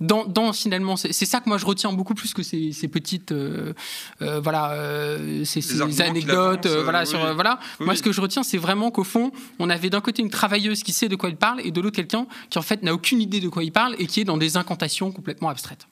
dans, 0.00 0.24
dans, 0.24 0.52
finalement, 0.52 0.96
c'est 0.96 1.12
ça 1.12 1.38
que 1.38 1.48
moi 1.48 1.56
je 1.56 1.64
retiens 1.64 1.92
beaucoup 1.92 2.14
plus 2.14 2.34
que 2.34 2.42
ces, 2.42 2.72
ces 2.72 2.88
petites. 2.88 3.30
Euh, 3.30 3.74
euh, 4.22 4.40
voilà, 4.40 4.74
ces, 5.44 5.60
ces 5.60 6.00
anecdotes. 6.00 6.66
voilà, 6.66 7.06
sur, 7.06 7.20
voilà. 7.34 7.60
Oui. 7.78 7.86
Moi, 7.86 7.94
ce 7.94 8.02
que 8.02 8.10
je 8.10 8.20
retiens, 8.20 8.42
c'est 8.42 8.58
vraiment 8.58 8.90
qu'au 8.90 9.04
fond, 9.04 9.30
on 9.60 9.70
avait 9.70 9.90
d'un 9.90 10.00
côté 10.00 10.22
une 10.22 10.30
travailleuse 10.30 10.82
qui 10.82 10.92
sait 10.92 11.08
de 11.08 11.14
quoi 11.14 11.28
elle 11.28 11.36
parle 11.36 11.60
et 11.64 11.70
de 11.70 11.80
l'autre 11.80 11.96
quelqu'un 11.96 12.26
qui, 12.50 12.58
en 12.58 12.62
fait, 12.62 12.82
n'a 12.82 12.92
aucune 12.92 13.20
idée 13.20 13.38
de 13.38 13.48
quoi 13.48 13.62
il 13.62 13.70
parle 13.70 13.94
et 14.00 14.06
qui 14.06 14.20
est 14.20 14.24
dans 14.24 14.36
des 14.36 14.56
incantations 14.56 15.12
complètement 15.12 15.48
abstraites. 15.48 15.86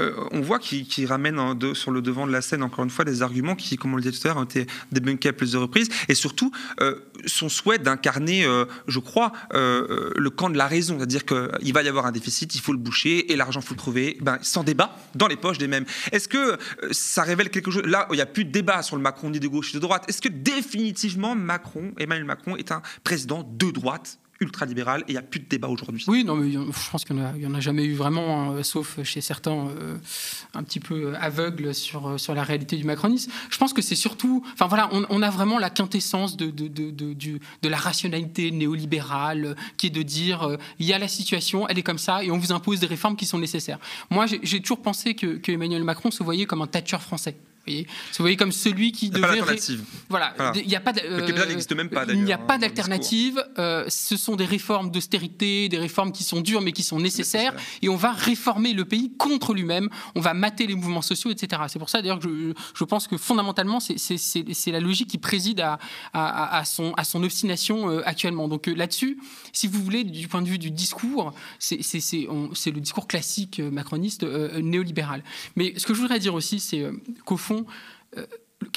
Euh, 0.00 0.12
on 0.30 0.40
voit 0.40 0.58
qu'il 0.58 0.86
qu 0.86 1.06
ramène 1.06 1.38
sur 1.74 1.90
le 1.90 2.02
devant 2.02 2.26
de 2.26 2.32
la 2.32 2.42
scène, 2.42 2.62
encore 2.62 2.84
une 2.84 2.90
fois, 2.90 3.04
des 3.04 3.22
arguments 3.22 3.54
qui, 3.54 3.76
comme 3.76 3.92
on 3.92 3.96
le 3.96 4.02
disait 4.02 4.18
tout 4.18 4.26
à 4.28 4.30
l'heure, 4.30 4.40
ont 4.40 4.44
été 4.44 4.66
débunkés 4.92 5.30
à 5.30 5.32
plusieurs 5.32 5.62
reprises, 5.62 5.88
et 6.08 6.14
surtout 6.14 6.50
euh, 6.80 6.96
son 7.26 7.48
souhait 7.48 7.78
d'incarner, 7.78 8.44
euh, 8.44 8.64
je 8.86 8.98
crois, 8.98 9.32
le 9.52 10.28
camp 10.30 10.50
de 10.50 10.58
la 10.58 10.66
raison, 10.66 10.98
c'est-à-dire 10.98 11.24
qu'il 11.24 11.72
va 11.72 11.82
y 11.82 11.88
avoir 11.88 12.06
un 12.06 12.12
déficit, 12.12 12.54
il 12.54 12.60
faut 12.60 12.72
le 12.72 12.78
boucher, 12.78 13.32
et 13.32 13.36
l'argent, 13.36 13.60
il 13.60 13.66
faut 13.66 13.74
le 13.74 13.78
trouver, 13.78 14.18
ben, 14.20 14.38
sans 14.42 14.64
débat, 14.64 14.96
dans 15.14 15.26
les 15.26 15.36
poches 15.36 15.58
des 15.58 15.68
mêmes. 15.68 15.84
Est-ce 16.12 16.28
que 16.28 16.58
ça 16.90 17.22
révèle 17.22 17.50
quelque 17.50 17.70
chose? 17.70 17.84
Là, 17.84 18.06
il 18.10 18.16
n'y 18.16 18.20
a 18.20 18.26
plus 18.26 18.44
de 18.44 18.50
débat 18.50 18.82
sur 18.82 18.96
le 18.96 19.02
Macron 19.02 19.30
ni 19.30 19.40
de 19.40 19.48
gauche 19.48 19.72
ni 19.72 19.74
de 19.74 19.80
droite. 19.80 20.04
Est-ce 20.08 20.20
que 20.20 20.28
définitivement 20.28 21.34
Macron, 21.34 21.92
Emmanuel 21.98 22.24
Macron, 22.24 22.56
est 22.56 22.72
un 22.72 22.82
président 23.02 23.48
de 23.48 23.70
droite? 23.70 24.18
Ultralibéral 24.40 25.02
et 25.02 25.04
il 25.08 25.12
n'y 25.12 25.18
a 25.18 25.22
plus 25.22 25.40
de 25.40 25.46
débat 25.48 25.68
aujourd'hui. 25.68 26.04
Oui, 26.08 26.24
non, 26.24 26.42
je 26.42 26.90
pense 26.90 27.04
qu'il 27.04 27.16
n'y 27.16 27.46
en, 27.46 27.54
a 27.54 27.60
jamais 27.60 27.84
eu 27.84 27.94
vraiment, 27.94 28.50
hein, 28.50 28.62
sauf 28.62 29.02
chez 29.02 29.20
certains 29.20 29.68
euh, 29.68 29.96
un 30.54 30.62
petit 30.62 30.80
peu 30.80 31.14
aveugles 31.16 31.74
sur, 31.74 32.08
euh, 32.08 32.18
sur 32.18 32.34
la 32.34 32.42
réalité 32.42 32.76
du 32.76 32.84
macronisme. 32.84 33.30
Je 33.50 33.58
pense 33.58 33.72
que 33.72 33.82
c'est 33.82 33.94
surtout, 33.94 34.44
enfin 34.52 34.66
voilà, 34.66 34.88
on, 34.92 35.22
a 35.22 35.30
vraiment 35.30 35.58
la 35.58 35.70
quintessence 35.70 36.36
de, 36.36 36.50
de, 36.50 36.68
de, 36.68 36.90
de, 36.92 37.68
la 37.68 37.76
rationalité 37.76 38.50
néolibérale 38.50 39.56
qui 39.76 39.86
est 39.86 39.90
de 39.90 40.02
dire 40.02 40.58
il 40.78 40.86
y 40.86 40.92
a 40.92 40.98
la 40.98 41.08
situation, 41.08 41.68
elle 41.68 41.78
est 41.78 41.82
comme 41.82 41.98
ça 41.98 42.22
et 42.24 42.30
on 42.30 42.38
vous 42.38 42.52
impose 42.52 42.80
des 42.80 42.86
réformes 42.86 43.16
qui 43.16 43.26
sont 43.26 43.38
nécessaires. 43.38 43.78
Moi, 44.10 44.26
j'ai 44.26 44.60
toujours 44.60 44.82
pensé 44.82 45.14
que, 45.14 45.36
que 45.36 45.52
Emmanuel 45.52 45.84
Macron 45.84 46.10
se 46.10 46.22
voyait 46.22 46.46
comme 46.46 46.62
un 46.62 46.66
Thatcher 46.66 46.98
français 46.98 47.36
voyez 47.66 47.86
vous 48.18 48.22
voyez 48.22 48.36
comme 48.36 48.52
celui 48.52 48.92
qui 48.92 49.10
devait. 49.10 49.40
Voilà, 50.08 50.34
il 50.54 50.66
n'y 50.66 50.76
a 50.76 50.80
pas. 50.80 50.92
n'existe 50.92 51.74
même 51.74 51.88
pas. 51.88 52.04
Il 52.08 52.24
n'y 52.24 52.32
a 52.32 52.38
pas 52.38 52.58
d'alternative. 52.58 53.42
Euh, 53.58 53.84
ce 53.88 54.16
sont 54.16 54.36
des 54.36 54.44
réformes 54.44 54.90
d'austérité, 54.90 55.68
des 55.68 55.78
réformes 55.78 56.12
qui 56.12 56.24
sont 56.24 56.40
dures 56.40 56.60
mais 56.60 56.72
qui 56.72 56.82
sont 56.82 57.00
nécessaires, 57.00 57.54
et 57.82 57.88
on 57.88 57.96
va 57.96 58.12
réformer 58.12 58.72
le 58.72 58.84
pays 58.84 59.12
contre 59.16 59.54
lui-même. 59.54 59.88
On 60.14 60.20
va 60.20 60.34
mater 60.34 60.66
les 60.66 60.74
mouvements 60.74 61.02
sociaux, 61.02 61.30
etc. 61.30 61.62
C'est 61.68 61.78
pour 61.78 61.88
ça 61.88 62.02
d'ailleurs 62.02 62.18
que 62.18 62.28
je, 62.28 62.52
je, 62.74 62.84
pense 62.84 63.08
que 63.08 63.16
fondamentalement 63.16 63.78
c'est 63.80 64.70
la 64.70 64.80
logique 64.80 65.08
qui 65.08 65.18
préside 65.18 65.60
à, 65.60 65.78
à, 66.12 66.58
à, 66.58 66.64
son, 66.64 66.92
à 66.94 67.04
son 67.04 67.22
obstination 67.22 67.90
euh, 67.90 68.02
actuellement. 68.04 68.48
Donc 68.48 68.68
euh, 68.68 68.74
là-dessus, 68.74 69.18
si 69.52 69.66
vous 69.66 69.82
voulez, 69.82 70.04
du 70.04 70.28
point 70.28 70.42
de 70.42 70.48
vue 70.48 70.58
du 70.58 70.70
discours, 70.70 71.32
c'est 71.58 71.76
le 71.78 72.80
discours 72.80 73.06
classique 73.06 73.60
macroniste 73.60 74.24
néolibéral. 74.24 75.22
Mais 75.56 75.74
ce 75.76 75.86
que 75.86 75.94
je 75.94 76.00
voudrais 76.00 76.18
dire 76.18 76.34
aussi, 76.34 76.60
c'est 76.60 76.84
qu'au 77.24 77.36
fond 77.36 77.53
euh, 78.16 78.26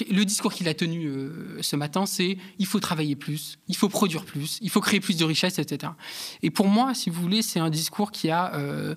le 0.09 0.23
discours 0.23 0.53
qu'il 0.53 0.67
a 0.67 0.73
tenu 0.73 1.05
euh, 1.05 1.61
ce 1.61 1.75
matin, 1.75 2.05
c'est 2.05 2.37
il 2.59 2.65
faut 2.65 2.79
travailler 2.79 3.15
plus, 3.15 3.57
il 3.67 3.75
faut 3.75 3.89
produire 3.89 4.25
plus, 4.25 4.57
il 4.61 4.69
faut 4.69 4.81
créer 4.81 4.99
plus 4.99 5.17
de 5.17 5.25
richesses, 5.25 5.59
etc. 5.59 5.93
Et 6.41 6.51
pour 6.51 6.67
moi, 6.67 6.93
si 6.93 7.09
vous 7.09 7.21
voulez, 7.21 7.41
c'est 7.41 7.59
un 7.59 7.69
discours 7.69 8.11
qui 8.11 8.29
a 8.29 8.53
euh, 8.55 8.95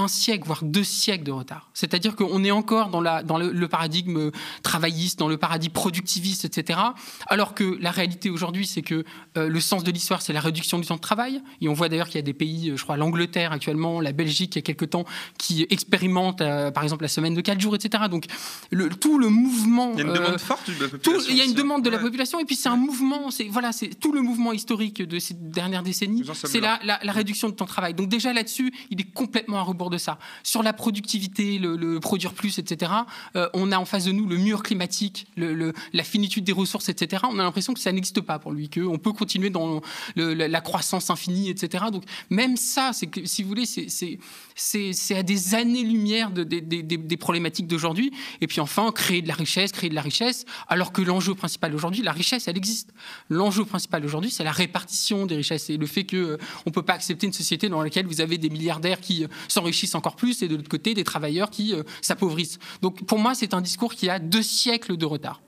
un 0.00 0.08
siècle, 0.08 0.44
voire 0.46 0.64
deux 0.64 0.84
siècles 0.84 1.24
de 1.24 1.32
retard. 1.32 1.70
C'est-à-dire 1.74 2.16
qu'on 2.16 2.42
est 2.44 2.50
encore 2.50 2.88
dans, 2.88 3.00
la, 3.00 3.22
dans 3.22 3.38
le, 3.38 3.68
paradigme 3.68 4.30
travailliste, 4.62 5.18
dans 5.18 5.28
le 5.28 5.36
paradigme 5.36 5.72
productiviste, 5.72 6.44
etc. 6.44 6.80
Alors 7.26 7.54
que 7.54 7.78
la 7.80 7.90
réalité 7.90 8.30
aujourd'hui, 8.30 8.66
c'est 8.66 8.82
que 8.82 9.04
euh, 9.36 9.48
le 9.48 9.60
sens 9.60 9.84
de 9.84 9.90
l'histoire, 9.90 10.22
c'est 10.22 10.32
la 10.32 10.40
réduction 10.40 10.78
du 10.78 10.86
temps 10.86 10.96
de 10.96 11.00
travail. 11.00 11.42
Et 11.60 11.68
on 11.68 11.72
voit 11.72 11.88
d'ailleurs 11.88 12.06
qu'il 12.06 12.16
y 12.16 12.18
a 12.18 12.22
des 12.22 12.32
pays, 12.32 12.70
euh, 12.70 12.76
je 12.76 12.82
crois 12.82 12.96
l'Angleterre 12.96 13.52
actuellement, 13.52 14.00
la 14.00 14.12
Belgique 14.12 14.56
il 14.56 14.58
y 14.58 14.60
a 14.60 14.62
quelques 14.62 14.90
temps, 14.90 15.04
qui 15.38 15.66
expérimentent, 15.70 16.40
euh, 16.40 16.70
par 16.70 16.82
exemple, 16.82 17.02
la 17.02 17.08
semaine 17.08 17.34
de 17.34 17.40
4 17.40 17.60
jours, 17.60 17.74
etc. 17.74 18.04
Donc 18.10 18.26
le, 18.70 18.88
tout 18.88 19.18
le 19.18 19.28
mouvement... 19.28 19.92
Il 19.92 19.98
y 19.98 20.02
a 20.02 20.06
une 20.06 20.12
demande 20.14 20.40
forte 20.40 20.70
de 20.70 20.82
la 20.82 20.88
population. 20.88 21.30
il 21.30 21.36
y 21.36 21.40
a 21.40 21.44
une 21.44 21.54
demande 21.54 21.84
de 21.84 21.90
la 21.90 21.98
population, 21.98 22.40
et 22.40 22.44
puis 22.44 22.56
c'est 22.56 22.68
un 22.68 22.76
mouvement, 22.76 23.30
c'est 23.30 23.44
voilà, 23.44 23.72
c'est 23.72 23.88
tout 23.88 24.12
le 24.12 24.22
mouvement 24.22 24.52
historique 24.52 25.02
de 25.02 25.18
ces 25.18 25.34
dernières 25.34 25.82
décennies, 25.82 26.24
c'est 26.34 26.60
la, 26.60 26.80
la, 26.84 26.98
la, 27.02 27.12
réduction 27.12 27.48
du 27.48 27.54
temps 27.54 27.64
de 27.64 27.70
travail. 27.70 27.94
Donc 27.94 28.08
déjà 28.08 28.32
là-dessus, 28.32 28.72
il 28.90 29.00
est 29.00 29.12
complètement 29.12 29.58
à 29.58 29.62
rebours 29.62 29.89
de 29.90 29.98
ça. 29.98 30.18
Sur 30.42 30.62
la 30.62 30.72
productivité, 30.72 31.58
le, 31.58 32.00
produire 32.00 32.32
plus, 32.32 32.58
etc., 32.58 32.92
euh, 33.36 33.48
on 33.54 33.72
a 33.72 33.78
en 33.78 33.84
face 33.84 34.04
de 34.04 34.12
nous 34.12 34.26
le 34.26 34.36
mur 34.36 34.62
climatique, 34.62 35.26
le, 35.36 35.72
la 35.92 36.04
finitude 36.04 36.44
des 36.44 36.52
ressources, 36.52 36.88
etc. 36.88 37.24
On 37.30 37.38
a 37.38 37.42
l'impression 37.42 37.74
que 37.74 37.80
ça 37.80 37.92
n'existe 37.92 38.20
pas 38.20 38.38
pour 38.38 38.52
lui, 38.52 38.70
qu'on 38.70 38.98
peut 38.98 39.12
continuer 39.12 39.50
dans 39.50 39.80
la, 40.16 40.60
croissance 40.60 41.10
infinie, 41.10 41.50
etc. 41.50 41.84
Donc 41.92 42.04
même 42.30 42.56
ça, 42.56 42.92
que, 43.10 43.24
si 43.26 43.42
vous 43.42 43.48
voulez, 43.48 43.66
c'est 43.66 45.16
à 45.16 45.22
des 45.22 45.54
années-lumière 45.54 46.30
de, 46.30 46.44
des 46.44 47.16
problématiques 47.16 47.66
d'aujourd'hui. 47.66 48.12
Et 48.40 48.46
puis 48.46 48.60
enfin, 48.60 48.92
créer 48.92 49.22
de 49.22 49.28
la 49.28 49.34
richesse, 49.34 49.72
créer 49.72 49.90
de 49.90 49.94
la 49.94 50.02
richesse, 50.02 50.44
alors 50.68 50.92
que 50.92 51.02
l'enjeu 51.02 51.34
principal 51.34 51.74
aujourd'hui, 51.74 52.02
la 52.02 52.12
richesse, 52.12 52.48
elle 52.48 52.56
existe. 52.56 52.90
L'enjeu 53.28 53.64
principal 53.64 54.04
aujourd'hui, 54.04 54.30
c'est 54.30 54.44
la 54.44 54.52
répartition 54.52 55.26
des 55.26 55.36
richesses 55.36 55.70
et 55.70 55.76
le 55.76 55.86
fait 55.86 56.04
qu'on 56.04 56.16
euh, 56.16 56.38
ne 56.66 56.70
peut 56.70 56.82
pas 56.82 56.94
accepter 56.94 57.26
une 57.26 57.32
société 57.32 57.68
dans 57.68 57.82
laquelle 57.82 58.06
vous 58.06 58.20
avez 58.20 58.38
des 58.38 58.50
milliardaires 58.50 59.00
qui 59.00 59.24
euh, 59.24 59.28
s'enrichissent 59.48 59.79
encore 59.94 60.16
plus 60.16 60.42
et 60.42 60.48
de 60.48 60.56
l'autre 60.56 60.68
côté 60.68 60.94
des 60.94 61.04
travailleurs 61.04 61.50
qui 61.50 61.74
euh, 61.74 61.82
s'appauvrissent. 62.02 62.58
Donc 62.82 63.04
pour 63.06 63.18
moi, 63.18 63.34
c'est 63.34 63.54
un 63.54 63.60
discours 63.60 63.94
qui 63.94 64.08
a 64.08 64.18
deux 64.18 64.42
siècles 64.42 64.96
de 64.96 65.06
retard. 65.06 65.40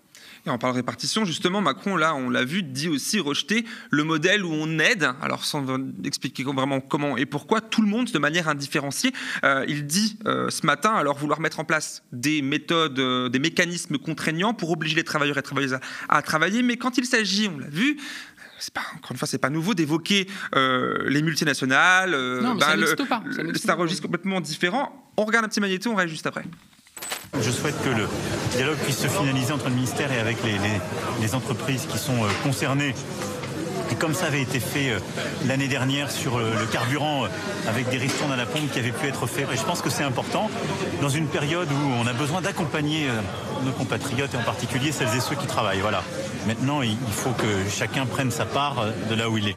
Et 0.45 0.51
en 0.51 0.59
parlant 0.59 0.75
de 0.75 0.79
répartition, 0.79 1.25
justement, 1.25 1.61
Macron, 1.61 1.97
là, 1.97 2.17
on 2.17 2.29
l'a 2.29 2.45
vu, 2.45 2.65
dit 2.65 2.89
aussi 2.89 3.21
rejeter 3.21 3.65
le 3.91 4.03
modèle 4.03 4.45
où 4.45 4.51
on 4.53 4.81
aide, 4.81 5.09
alors 5.23 5.45
sans 5.45 5.65
expliquer 6.05 6.43
vraiment 6.43 6.81
comment 6.81 7.17
et 7.17 7.27
pourquoi, 7.27 7.61
tout 7.61 7.81
le 7.81 7.87
monde 7.87 8.11
de 8.11 8.19
manière 8.19 8.49
indifférenciée. 8.49 9.13
Euh, 9.45 9.65
il 9.69 9.87
dit 9.87 10.19
euh, 10.27 10.51
ce 10.51 10.67
matin, 10.67 10.95
alors 10.95 11.17
vouloir 11.17 11.39
mettre 11.39 11.61
en 11.61 11.65
place 11.65 12.03
des 12.11 12.43
méthodes, 12.43 13.31
des 13.31 13.39
mécanismes 13.39 13.99
contraignants 13.99 14.53
pour 14.53 14.73
obliger 14.73 14.97
les 14.97 15.05
travailleurs 15.05 15.39
et 15.39 15.43
travailleuses 15.43 15.79
à, 16.09 16.23
travailler, 16.23 16.63
mais 16.63 16.77
quand 16.77 16.99
il 16.99 17.05
s'agit, 17.05 17.47
on 17.47 17.59
l'a 17.59 17.69
vu, 17.69 18.01
pas, 18.71 18.83
encore 18.97 19.13
une 19.13 19.17
fois, 19.17 19.29
c'est 19.29 19.39
pas 19.39 19.51
nouveau 19.51 19.75
d'évoquer 19.75 20.29
les 20.55 21.23
multinationales. 21.23 22.13
non, 22.13 22.55
mais 22.55 22.61
ça 22.61 22.77
ben, 22.77 23.07
pas. 23.07 23.23
C'est 23.55 23.71
un 23.71 23.75
registre 23.75 24.03
complètement 24.03 24.41
différent. 24.41 25.13
On 25.17 25.25
regarde 25.25 25.45
un 25.45 25.49
petit 25.49 25.61
magnéto, 25.61 25.91
on 25.91 25.95
reste 25.95 26.11
juste 26.11 26.27
après. 26.27 26.45
Je 27.41 27.51
souhaite 27.51 27.83
que 27.83 27.89
le 27.89 28.07
dialogue 28.55 28.77
puisse 28.79 28.99
se 28.99 29.09
finaliser 29.09 29.53
entre 29.53 29.69
le 29.69 29.75
ministère 29.75 30.13
et 30.13 30.21
avec 30.21 30.37
les, 30.45 31.35
entreprises 31.35 31.87
qui 31.91 31.97
sont 31.97 32.23
euh, 32.23 32.29
concernées 32.43 32.95
et 33.91 33.95
comme 33.95 34.13
ça 34.13 34.27
avait 34.27 34.43
été 34.43 34.61
fait 34.61 34.91
euh, 34.91 34.99
l'année 35.47 35.67
dernière 35.67 36.11
sur 36.11 36.39
le, 36.39 36.67
carburant 36.71 37.25
euh, 37.25 37.29
avec 37.69 37.89
des 37.89 37.97
ristournes 37.97 38.33
à 38.33 38.37
la 38.37 38.45
pompe 38.45 38.71
qui 38.71 38.79
avaient 38.79 38.93
pu 38.93 39.07
être 39.07 39.27
faits. 39.27 39.49
Et 39.51 39.57
je 39.57 39.63
pense 39.63 39.81
que 39.81 39.89
c'est 39.89 40.05
important 40.05 40.51
dans 41.01 41.09
une 41.09 41.27
période 41.27 41.69
où 41.73 41.93
on 41.99 42.07
a 42.07 42.13
besoin 42.13 42.43
d'accompagner 42.43 43.09
nos 43.65 43.73
compatriotes 43.73 44.35
et 44.35 44.37
en 44.37 44.43
particulier 44.43 44.93
celles 44.93 45.15
et 45.17 45.21
ceux 45.21 45.37
qui 45.37 45.47
travaillent. 45.47 45.81
Voilà. 45.81 46.03
Maintenant, 46.47 46.83
il 46.83 46.97
faut 47.11 47.31
que 47.31 47.69
chacun 47.71 48.05
prenne 48.07 48.31
sa 48.31 48.45
part 48.45 48.87
de 49.09 49.15
là 49.15 49.31
où 49.31 49.39
il 49.39 49.49
est 49.49 49.57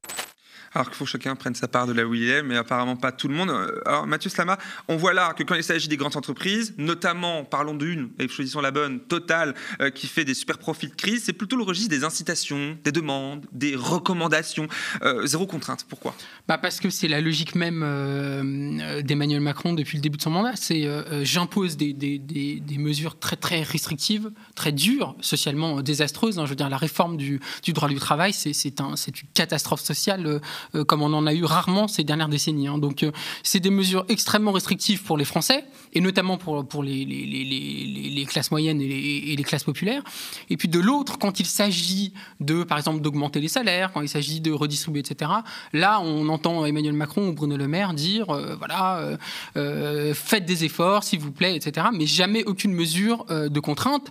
alors 0.76 0.90
qu'il 0.90 0.98
faut 0.98 1.06
que 1.06 1.12
chacun 1.12 1.36
prenne 1.36 1.56
sa 1.56 1.70
part 1.70 1.88
de 1.88 1.94
là 1.94 2.06
où 2.06 2.14
il 2.14 2.30
est, 2.30 2.44
mais 2.44 2.58
apparemment 2.58 2.98
pas 2.98 3.14
tout 3.14 3.30
le 3.30 3.34
monde. 3.34 3.50
Euh, 3.50 3.80
alors 3.86 4.06
Mathieu 4.06 4.30
Slama, 4.30 4.58
on 4.90 4.98
voit 4.98 5.14
là 5.14 5.34
que 5.34 5.44
quand 5.44 5.56
il 5.56 5.64
s'agit 5.64 5.88
des 5.88 5.96
grandes 5.96 6.18
entreprises, 6.18 6.74
notamment, 6.78 7.46
parlons 7.46 7.74
d'une, 7.74 8.10
et 8.20 8.28
choisissons 8.28 8.60
la 8.60 8.72
bonne, 8.72 9.00
Total, 9.00 9.56
euh, 9.82 9.90
qui 9.90 10.08
fait 10.08 10.26
des 10.26 10.34
super 10.34 10.58
profits 10.58 10.90
de 10.90 10.96
crise, 10.96 11.24
c'est 11.24 11.34
plutôt 11.34 11.56
le 11.56 11.64
registre 11.64 11.90
des 11.90 12.04
incitations, 12.04 12.78
des 12.84 12.92
demandes, 12.92 13.46
des 13.54 13.76
recommandations, 13.76 14.68
euh, 15.04 15.26
zéro 15.26 15.48
contrainte. 15.48 15.86
Pourquoi? 15.88 16.14
Bah 16.48 16.58
Parce 16.58 16.82
que 16.82 16.90
c'est 16.90 17.08
la 17.08 17.22
logique 17.22 17.56
même 17.56 17.80
d'Emmanuel 19.04 19.40
Macron 19.40 19.74
depuis 19.74 19.98
le 19.98 20.02
début 20.02 20.18
de 20.18 20.22
son 20.22 20.32
mandat. 20.32 20.54
C'est 20.56 20.86
j'impose 21.24 21.78
des, 21.78 22.62
mesures 22.78 23.18
très 23.18 23.38
très 23.38 23.64
restrictives, 23.64 24.32
très 24.56 24.74
dures, 24.74 25.16
socialement 25.22 25.82
désastreuses. 25.82 26.38
Hein. 26.38 26.46
Je 26.46 26.50
veux 26.50 26.56
dire, 26.56 26.70
la 26.70 26.78
réforme 26.78 27.16
du, 27.16 27.40
droit 27.70 27.88
du 27.88 27.96
travail, 27.96 28.34
c'est 28.34 28.82
un, 28.82 28.96
une 28.96 29.28
catastrophe 29.34 29.82
sociale 29.82 30.42
comme 30.88 31.02
on 31.02 31.14
en 31.14 31.26
a 31.28 31.34
eu 31.34 31.44
rarement 31.44 31.88
ces 31.88 32.04
dernières 32.04 32.30
décennies. 32.30 32.68
Hein. 32.68 32.78
Donc, 32.78 33.04
euh, 33.04 33.12
c'est 33.44 33.60
des 33.60 33.70
mesures 33.70 34.06
extrêmement 34.10 34.52
restrictives 34.52 35.04
pour 35.04 35.18
les 35.18 35.26
Français, 35.26 35.66
et 35.94 36.02
notamment 36.02 36.38
pour, 36.38 36.68
pour 36.68 36.84
les, 36.84 37.06
les, 37.06 37.26
les, 37.26 38.10
les 38.10 38.26
classes 38.26 38.52
moyennes 38.52 38.82
et, 38.82 39.36
les, 39.36 39.44
classes 39.44 39.64
populaires. 39.64 40.04
Et 40.50 40.58
puis, 40.58 40.68
de 40.68 40.80
l'autre, 40.80 41.18
quand 41.18 41.40
il 41.40 41.46
s'agit 41.46 42.14
de, 42.40 42.64
par 42.64 42.78
exemple, 42.78 43.02
d'augmenter 43.02 43.40
les 43.40 43.48
salaires, 43.48 43.92
quand 43.94 44.02
il 44.02 44.10
s'agit 44.10 44.42
de 44.42 44.52
redistribuer, 44.52 45.02
etc., 45.02 45.32
là, 45.74 46.00
on 46.02 46.28
entend 46.30 46.66
Emmanuel 46.66 46.94
Macron 46.94 47.30
ou 47.30 47.34
Bruno 47.34 47.58
Le 47.58 47.68
Maire 47.68 47.94
dire, 47.94 48.30
euh, 48.30 48.56
voilà, 48.56 49.18
faites 50.14 50.46
des 50.46 50.66
efforts, 50.66 51.04
s'il 51.04 51.20
vous 51.20 51.32
plaît, 51.32 51.56
etc., 51.56 51.88
mais 51.94 52.06
jamais 52.06 52.44
aucune 52.46 52.74
mesure 52.74 53.26
de 53.30 53.60
contrainte, 53.60 54.10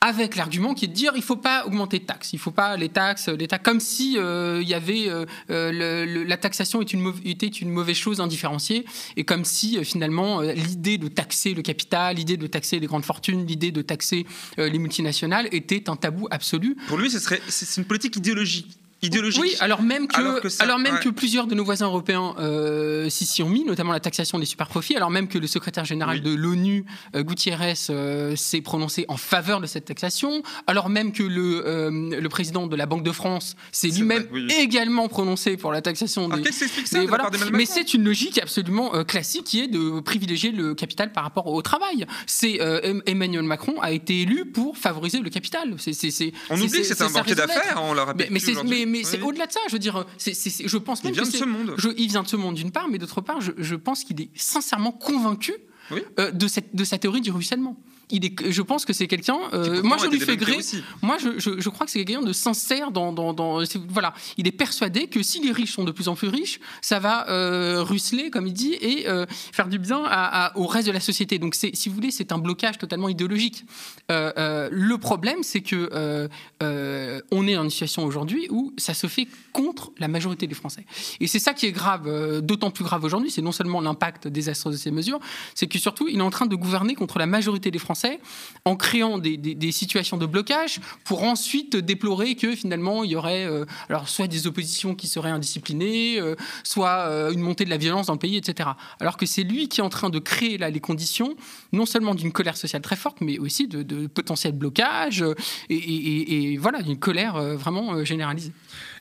avec 0.00 0.36
l'argument 0.36 0.74
qui 0.74 0.86
est 0.86 0.88
de 0.88 0.92
dire, 0.92 1.12
il 1.14 1.18
ne 1.20 1.24
faut 1.24 1.36
pas 1.36 1.64
augmenter 1.66 1.98
de 1.98 2.04
taxes, 2.04 2.32
il 2.32 2.36
ne 2.36 2.40
faut 2.40 2.50
pas 2.50 2.76
les 2.76 2.88
taxes, 2.88 3.28
l'État, 3.28 3.58
comme 3.58 3.80
si 3.80 4.14
il 4.14 4.68
y 4.68 4.74
avait 4.74 5.08
le, 5.48 5.91
la 6.06 6.36
taxation 6.36 6.82
était 6.82 7.46
une 7.46 7.70
mauvaise 7.70 7.96
chose 7.96 8.20
indifférenciée, 8.20 8.84
et 9.16 9.24
comme 9.24 9.44
si 9.44 9.78
euh, 9.78 9.84
finalement 9.84 10.40
euh, 10.40 10.52
l'idée 10.52 10.98
de 10.98 11.08
taxer 11.08 11.54
le 11.54 11.62
capital, 11.62 12.16
l'idée 12.16 12.36
de 12.36 12.46
taxer 12.46 12.80
les 12.80 12.86
grandes 12.86 13.04
fortunes, 13.04 13.46
l'idée 13.46 13.72
de 13.72 13.82
taxer 13.82 14.26
euh, 14.58 14.68
les 14.68 14.78
multinationales 14.78 15.48
était 15.52 15.88
un 15.88 15.96
tabou 15.96 16.28
absolu. 16.30 16.76
Pour 16.88 16.98
lui, 16.98 17.10
c'est 17.10 17.80
une 17.80 17.84
politique 17.84 18.16
idéologique 18.16 18.81
idéologique. 19.02 19.42
Oui, 19.42 19.56
alors 19.60 19.82
même 19.82 20.06
que, 20.06 20.62
alors, 20.62 20.78
même 20.78 20.98
que 21.00 21.08
plusieurs 21.08 21.46
de 21.46 21.54
nos 21.54 21.64
voisins 21.64 21.86
européens 21.86 22.34
euh, 22.38 23.08
s'y 23.10 23.42
ont 23.42 23.48
mis, 23.48 23.64
notamment 23.64 23.92
la 23.92 24.00
taxation 24.00 24.38
des 24.38 24.46
superprofits, 24.46 24.96
alors 24.96 25.10
même 25.10 25.28
que 25.28 25.38
le 25.38 25.46
secrétaire 25.46 25.84
général 25.84 26.20
de 26.20 26.34
l'ONU, 26.34 26.84
euh, 27.16 27.22
Gutiérrez, 27.22 27.74
euh, 27.90 28.36
s'est 28.36 28.60
prononcé 28.60 29.04
en 29.08 29.16
faveur 29.16 29.60
de 29.60 29.66
cette 29.66 29.86
taxation, 29.86 30.42
alors 30.66 30.88
même 30.88 31.12
que 31.12 31.22
le, 31.22 31.90
le 31.90 32.28
président 32.28 32.66
de 32.66 32.76
la 32.76 32.86
Banque 32.86 33.02
de 33.02 33.12
France 33.12 33.56
s'est 33.72 33.88
lui-même 33.88 34.26
également 34.58 35.08
prononcé 35.08 35.56
pour 35.56 35.72
la 35.72 35.82
taxation 35.82 36.28
des. 36.28 36.42
des, 36.42 37.06
voilà. 37.06 37.28
Mais 37.52 37.66
c'est 37.66 37.94
une 37.94 38.04
logique 38.04 38.38
absolument 38.38 39.04
classique 39.04 39.44
qui 39.44 39.60
est 39.60 39.68
de 39.68 40.00
privilégier 40.00 40.52
le 40.52 40.74
capital 40.74 41.12
par 41.12 41.24
rapport 41.24 41.48
au 41.48 41.60
travail. 41.62 42.06
C'est 42.26 42.60
Emmanuel 43.06 43.42
Macron 43.42 43.80
a 43.80 43.90
été 43.90 44.22
élu 44.22 44.44
pour 44.46 44.78
favoriser 44.78 45.18
le 45.18 45.30
capital. 45.30 45.74
C'est, 45.78 46.32
on 46.50 46.60
oublie 46.60 46.70
que 46.70 46.82
c'est 46.84 47.02
un 47.02 47.10
banquier 47.10 47.34
d'affaires, 47.34 47.80
on 47.82 47.94
l'a 47.94 48.04
rappelle. 48.04 48.28
Mais, 48.30 48.40
mais, 48.86 48.91
mais 48.92 49.04
c'est 49.04 49.20
au-delà 49.22 49.46
de 49.46 49.52
ça. 49.52 49.60
Je 49.68 49.72
veux 49.72 49.78
dire, 49.78 50.06
je 50.18 50.76
pense 50.78 51.02
même 51.02 51.12
il 51.12 51.20
vient 51.20 51.28
de 51.28 51.36
ce 51.36 51.44
monde. 51.44 51.74
il 51.96 52.08
vient 52.08 52.22
de 52.22 52.28
ce 52.28 52.36
monde 52.36 52.54
d'une 52.54 52.70
part, 52.70 52.88
mais 52.88 52.98
d'autre 52.98 53.20
part, 53.20 53.40
je, 53.40 53.74
pense 53.74 54.04
qu'il 54.04 54.20
est 54.20 54.30
sincèrement 54.34 54.92
convaincu 54.92 55.54
euh, 56.18 56.30
de, 56.30 56.46
cette, 56.46 56.74
de 56.74 56.84
sa 56.84 56.98
théorie 56.98 57.20
du 57.20 57.30
ruissellement. 57.30 57.76
Il 58.12 58.24
est, 58.24 58.50
je 58.50 58.62
pense 58.62 58.84
que 58.84 58.92
c'est 58.92 59.08
quelqu'un. 59.08 59.38
euh, 59.52 59.82
moi, 59.82 59.96
je 59.98 60.04
lui 60.10 60.20
fais 60.26 60.36
gré. 60.36 60.52
Moi, 61.02 61.16
je, 61.18 61.38
je- 61.38 61.60
je 61.60 61.68
crois 61.68 61.86
que 61.86 61.92
c'est 61.92 62.04
quelqu'un 62.04 62.22
de 62.22 62.32
sincère 62.32 62.90
dans, 62.92 63.12
dans, 63.12 63.32
dans- 63.32 63.62
voilà. 63.88 64.14
Il 64.36 64.46
est 64.46 64.52
persuadé 64.52 65.08
que 65.08 65.22
si 65.22 65.40
les 65.42 65.50
riches 65.52 65.72
sont 65.72 65.84
de 65.84 65.90
plus 65.92 66.08
en 66.08 66.14
plus 66.14 66.28
riches, 66.28 66.60
ça 66.80 66.98
va 67.00 67.28
euh, 67.30 67.82
ruisseler, 67.82 68.30
comme 68.30 68.46
il 68.46 68.52
dit, 68.52 68.74
et 68.80 69.08
euh, 69.08 69.26
faire 69.28 69.66
du 69.68 69.78
bien 69.78 70.04
à- 70.04 70.46
à- 70.46 70.56
au 70.58 70.66
reste 70.66 70.86
de 70.86 70.92
la 70.92 71.00
société. 71.00 71.38
Donc, 71.38 71.54
si 71.56 71.88
vous 71.88 71.94
voulez, 71.94 72.10
c'est 72.10 72.32
un 72.32 72.38
blocage 72.38 72.78
totalement 72.78 73.08
idéologique. 73.08 73.64
Euh, 74.10 74.68
le 74.70 74.98
problème, 74.98 75.42
c'est 75.42 75.60
que 75.62 76.28
on 77.30 77.46
est 77.48 77.54
dans 77.54 77.64
une 77.64 77.70
situation 77.70 78.04
aujourd'hui 78.04 78.46
où 78.50 78.72
ça 78.76 78.94
se 78.94 79.06
fait 79.06 79.26
contre 79.52 79.92
la 79.98 80.08
majorité 80.08 80.46
des 80.46 80.54
Français. 80.54 80.84
Et 81.20 81.26
c'est 81.26 81.38
ça 81.38 81.54
qui 81.54 81.66
est 81.66 81.72
grave, 81.72 82.40
d'autant 82.40 82.70
plus 82.70 82.84
grave 82.84 83.04
aujourd'hui. 83.04 83.30
C'est 83.30 83.42
non 83.42 83.52
seulement 83.52 83.80
l'impact 83.80 84.28
désastreux 84.28 84.72
de 84.72 84.76
ces 84.76 84.90
mesures, 84.90 85.20
c'est 85.54 85.66
que 85.66 85.78
surtout, 85.78 86.08
il 86.08 86.18
est 86.18 86.22
en 86.22 86.30
train 86.30 86.46
de 86.46 86.56
gouverner 86.56 86.94
contre 86.94 87.18
la 87.18 87.26
majorité 87.26 87.70
des 87.70 87.78
Français 87.78 88.01
en 88.64 88.76
créant 88.76 89.18
des, 89.18 89.72
situations 89.72 90.16
de 90.16 90.26
blocage 90.26 90.80
pour 91.04 91.24
ensuite 91.24 91.76
déplorer 91.76 92.34
que 92.34 92.54
finalement 92.54 93.04
il 93.04 93.10
y 93.12 93.16
aurait 93.16 93.44
euh, 93.44 93.64
alors 93.88 94.08
soit 94.08 94.28
des 94.28 94.46
oppositions 94.46 94.94
qui 94.94 95.08
seraient 95.08 95.30
indisciplinées, 95.30 96.20
euh, 96.20 96.36
soit 96.62 97.06
euh, 97.08 97.32
une 97.32 97.40
montée 97.40 97.64
de 97.64 97.70
la 97.70 97.76
violence 97.78 98.06
dans 98.06 98.12
le 98.12 98.18
pays, 98.18 98.36
etc. 98.36 98.70
Alors 99.00 99.16
que 99.16 99.26
c'est 99.26 99.42
lui 99.42 99.68
qui 99.68 99.80
est 99.80 99.84
en 99.84 99.88
train 99.88 100.10
de 100.10 100.18
créer 100.18 100.58
là 100.58 100.70
les 100.70 100.80
conditions, 100.80 101.34
non 101.72 101.86
seulement 101.86 102.14
d'une 102.14 102.32
colère 102.32 102.56
sociale 102.56 102.82
très 102.82 102.96
forte, 102.96 103.20
mais 103.20 103.38
aussi 103.38 103.66
de, 103.66 103.82
de 103.82 104.06
potentiels 104.06 104.52
blocages 104.52 105.24
et, 105.68 105.74
et- 105.74 106.56
voilà 106.58 106.82
d'une 106.82 106.98
colère 106.98 107.40
vraiment 107.56 108.04
généralisée. 108.04 108.52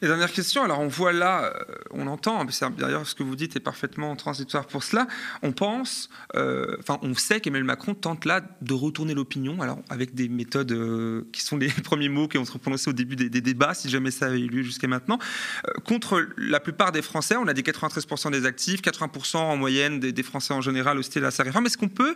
Et 0.04 0.08
dernière 0.08 0.32
question, 0.32 0.64
alors 0.64 0.80
on 0.80 0.88
voit 0.88 1.14
là, 1.14 1.54
euh, 1.54 1.76
on 1.92 2.08
entend, 2.08 2.44
d'ailleurs 2.76 3.06
ce 3.06 3.14
que 3.14 3.22
vous 3.22 3.36
dites 3.36 3.56
est 3.56 3.60
parfaitement 3.60 4.16
transitoire 4.16 4.66
pour 4.66 4.84
cela, 4.84 5.08
on 5.44 5.52
pense, 5.52 6.10
euh, 6.36 6.76
enfin 6.80 6.98
on 7.04 7.14
sait 7.14 7.40
qu'Emmanuel 7.40 7.66
Macron 7.66 7.94
tente 7.94 8.26
là 8.26 8.42
de 8.62 8.74
retourner 8.74 9.14
l'opinion, 9.14 9.62
alors 9.62 9.78
avec 9.92 10.16
des 10.16 10.28
méthodes 10.28 10.72
euh, 10.72 11.28
qui 11.32 11.42
sont 11.42 11.56
les 11.56 11.68
premiers 11.84 12.10
mots 12.10 12.28
qui 12.28 12.40
ont 12.40 12.44
été 12.44 12.58
prononcés 12.58 12.90
au 12.90 12.94
début 12.94 13.16
des, 13.16 13.30
débats, 13.30 13.76
si 13.76 13.90
jamais 13.90 14.10
ça 14.10 14.26
avait 14.26 14.40
eu 14.40 14.48
lieu 14.48 14.64
jusqu'à 14.64 14.88
maintenant, 14.88 15.20
contre 15.86 16.28
la 16.36 16.60
plupart 16.60 16.92
des 16.92 17.04
Français, 17.04 17.36
on 17.36 17.48
a 17.48 17.54
dit 17.54 17.62
93% 17.62 18.32
des 18.32 18.48
actifs, 18.48 18.82
80% 18.82 19.38
en 19.38 19.56
moyenne 19.56 20.00
des, 20.00 20.12
des 20.12 20.24
Français 20.24 20.56
en 20.56 20.62
général 20.62 20.98
hostiles 20.98 21.26
à 21.26 21.32
sa 21.32 21.44
réforme, 21.44 21.68
est-ce 21.68 21.78
qu'on 21.78 21.90
peut 21.90 22.16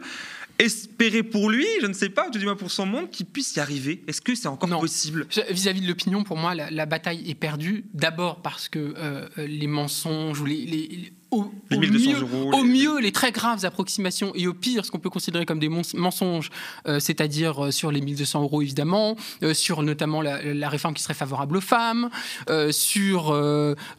espérer 0.59 1.23
pour 1.23 1.49
lui, 1.49 1.65
je 1.81 1.87
ne 1.87 1.93
sais 1.93 2.09
pas, 2.09 2.27
ou 2.27 2.31
du 2.31 2.43
moins 2.45 2.55
pour 2.55 2.71
son 2.71 2.85
monde, 2.85 3.09
qu'il 3.09 3.25
puisse 3.25 3.55
y 3.55 3.59
arriver. 3.59 4.03
Est-ce 4.07 4.21
que 4.21 4.35
c'est 4.35 4.47
encore 4.47 4.69
possible? 4.79 5.27
Vis-à-vis 5.49 5.81
de 5.81 5.87
l'opinion, 5.87 6.23
pour 6.23 6.37
moi, 6.37 6.55
la, 6.55 6.71
la 6.71 6.85
bataille 6.85 7.29
est 7.29 7.35
perdue. 7.35 7.85
D'abord 7.93 8.41
parce 8.41 8.69
que 8.69 8.93
euh, 8.97 9.27
les 9.37 9.67
mensonges 9.67 10.39
ou 10.41 10.45
les- 10.45 11.11
au, 11.35 11.51
Les 11.69 11.77
au 11.77 11.79
1200 11.81 12.11
mieux, 12.11 12.19
euros, 12.21 12.51
au 12.53 12.63
les- 12.63 12.69
mieux, 12.69 12.99
les 12.99 13.11
très 13.11 13.31
graves 13.31 13.65
approximations 13.65 14.31
et 14.35 14.47
au 14.47 14.53
pire, 14.53 14.85
ce 14.85 14.91
qu'on 14.91 14.99
peut 14.99 15.09
considérer 15.09 15.45
comme 15.45 15.59
des 15.59 15.69
mensonges, 15.69 16.49
euh, 16.87 16.99
c'est-à-dire 16.99 17.65
euh, 17.65 17.71
sur 17.71 17.91
les 17.91 18.01
1200 18.01 18.41
euros 18.43 18.61
évidemment, 18.61 19.15
euh, 19.43 19.53
sur 19.53 19.81
notamment 19.83 20.21
la, 20.21 20.41
la 20.53 20.69
réforme 20.69 20.93
qui 20.93 21.03
serait 21.03 21.13
favorable 21.13 21.57
aux 21.57 21.61
femmes, 21.61 22.09
euh, 22.49 22.71
sur 22.71 23.31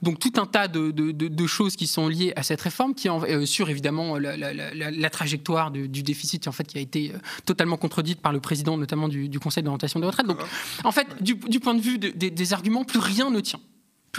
donc 0.02 0.18
tout 0.18 0.32
un 0.36 0.46
tas 0.46 0.68
de, 0.68 0.90
de- 0.90 1.10
de- 1.12 1.28
de 1.28 1.46
choses 1.46 1.76
qui 1.76 1.86
sont 1.86 2.08
liées 2.08 2.32
à 2.36 2.42
cette 2.42 2.60
réforme, 2.60 2.94
qui 2.94 3.08
en- 3.08 3.22
sur 3.46 3.68
évidemment 3.70 4.18
la, 4.18 5.10
trajectoire 5.10 5.70
du, 5.70 5.88
du 5.88 6.02
déficit 6.02 6.46
en 6.48 6.52
fait 6.52 6.64
qui 6.66 6.78
a 6.78 6.80
été 6.80 7.12
totalement 7.44 7.76
contredite 7.76 8.20
par 8.20 8.32
le 8.32 8.40
président 8.40 8.76
notamment 8.76 9.08
du, 9.08 9.28
du 9.28 9.38
Conseil 9.40 9.62
d'orientation 9.62 10.00
des 10.00 10.06
retraites. 10.06 10.26
Donc 10.26 10.38
en 10.84 10.92
fait, 10.92 11.06
du, 11.20 11.34
du 11.34 11.60
point 11.60 11.74
de 11.74 11.80
vue 11.80 11.98
de- 11.98 12.10
des- 12.10 12.30
des 12.30 12.52
arguments, 12.52 12.84
plus 12.84 12.98
rien 12.98 13.30
ne 13.30 13.40
tient. 13.40 13.60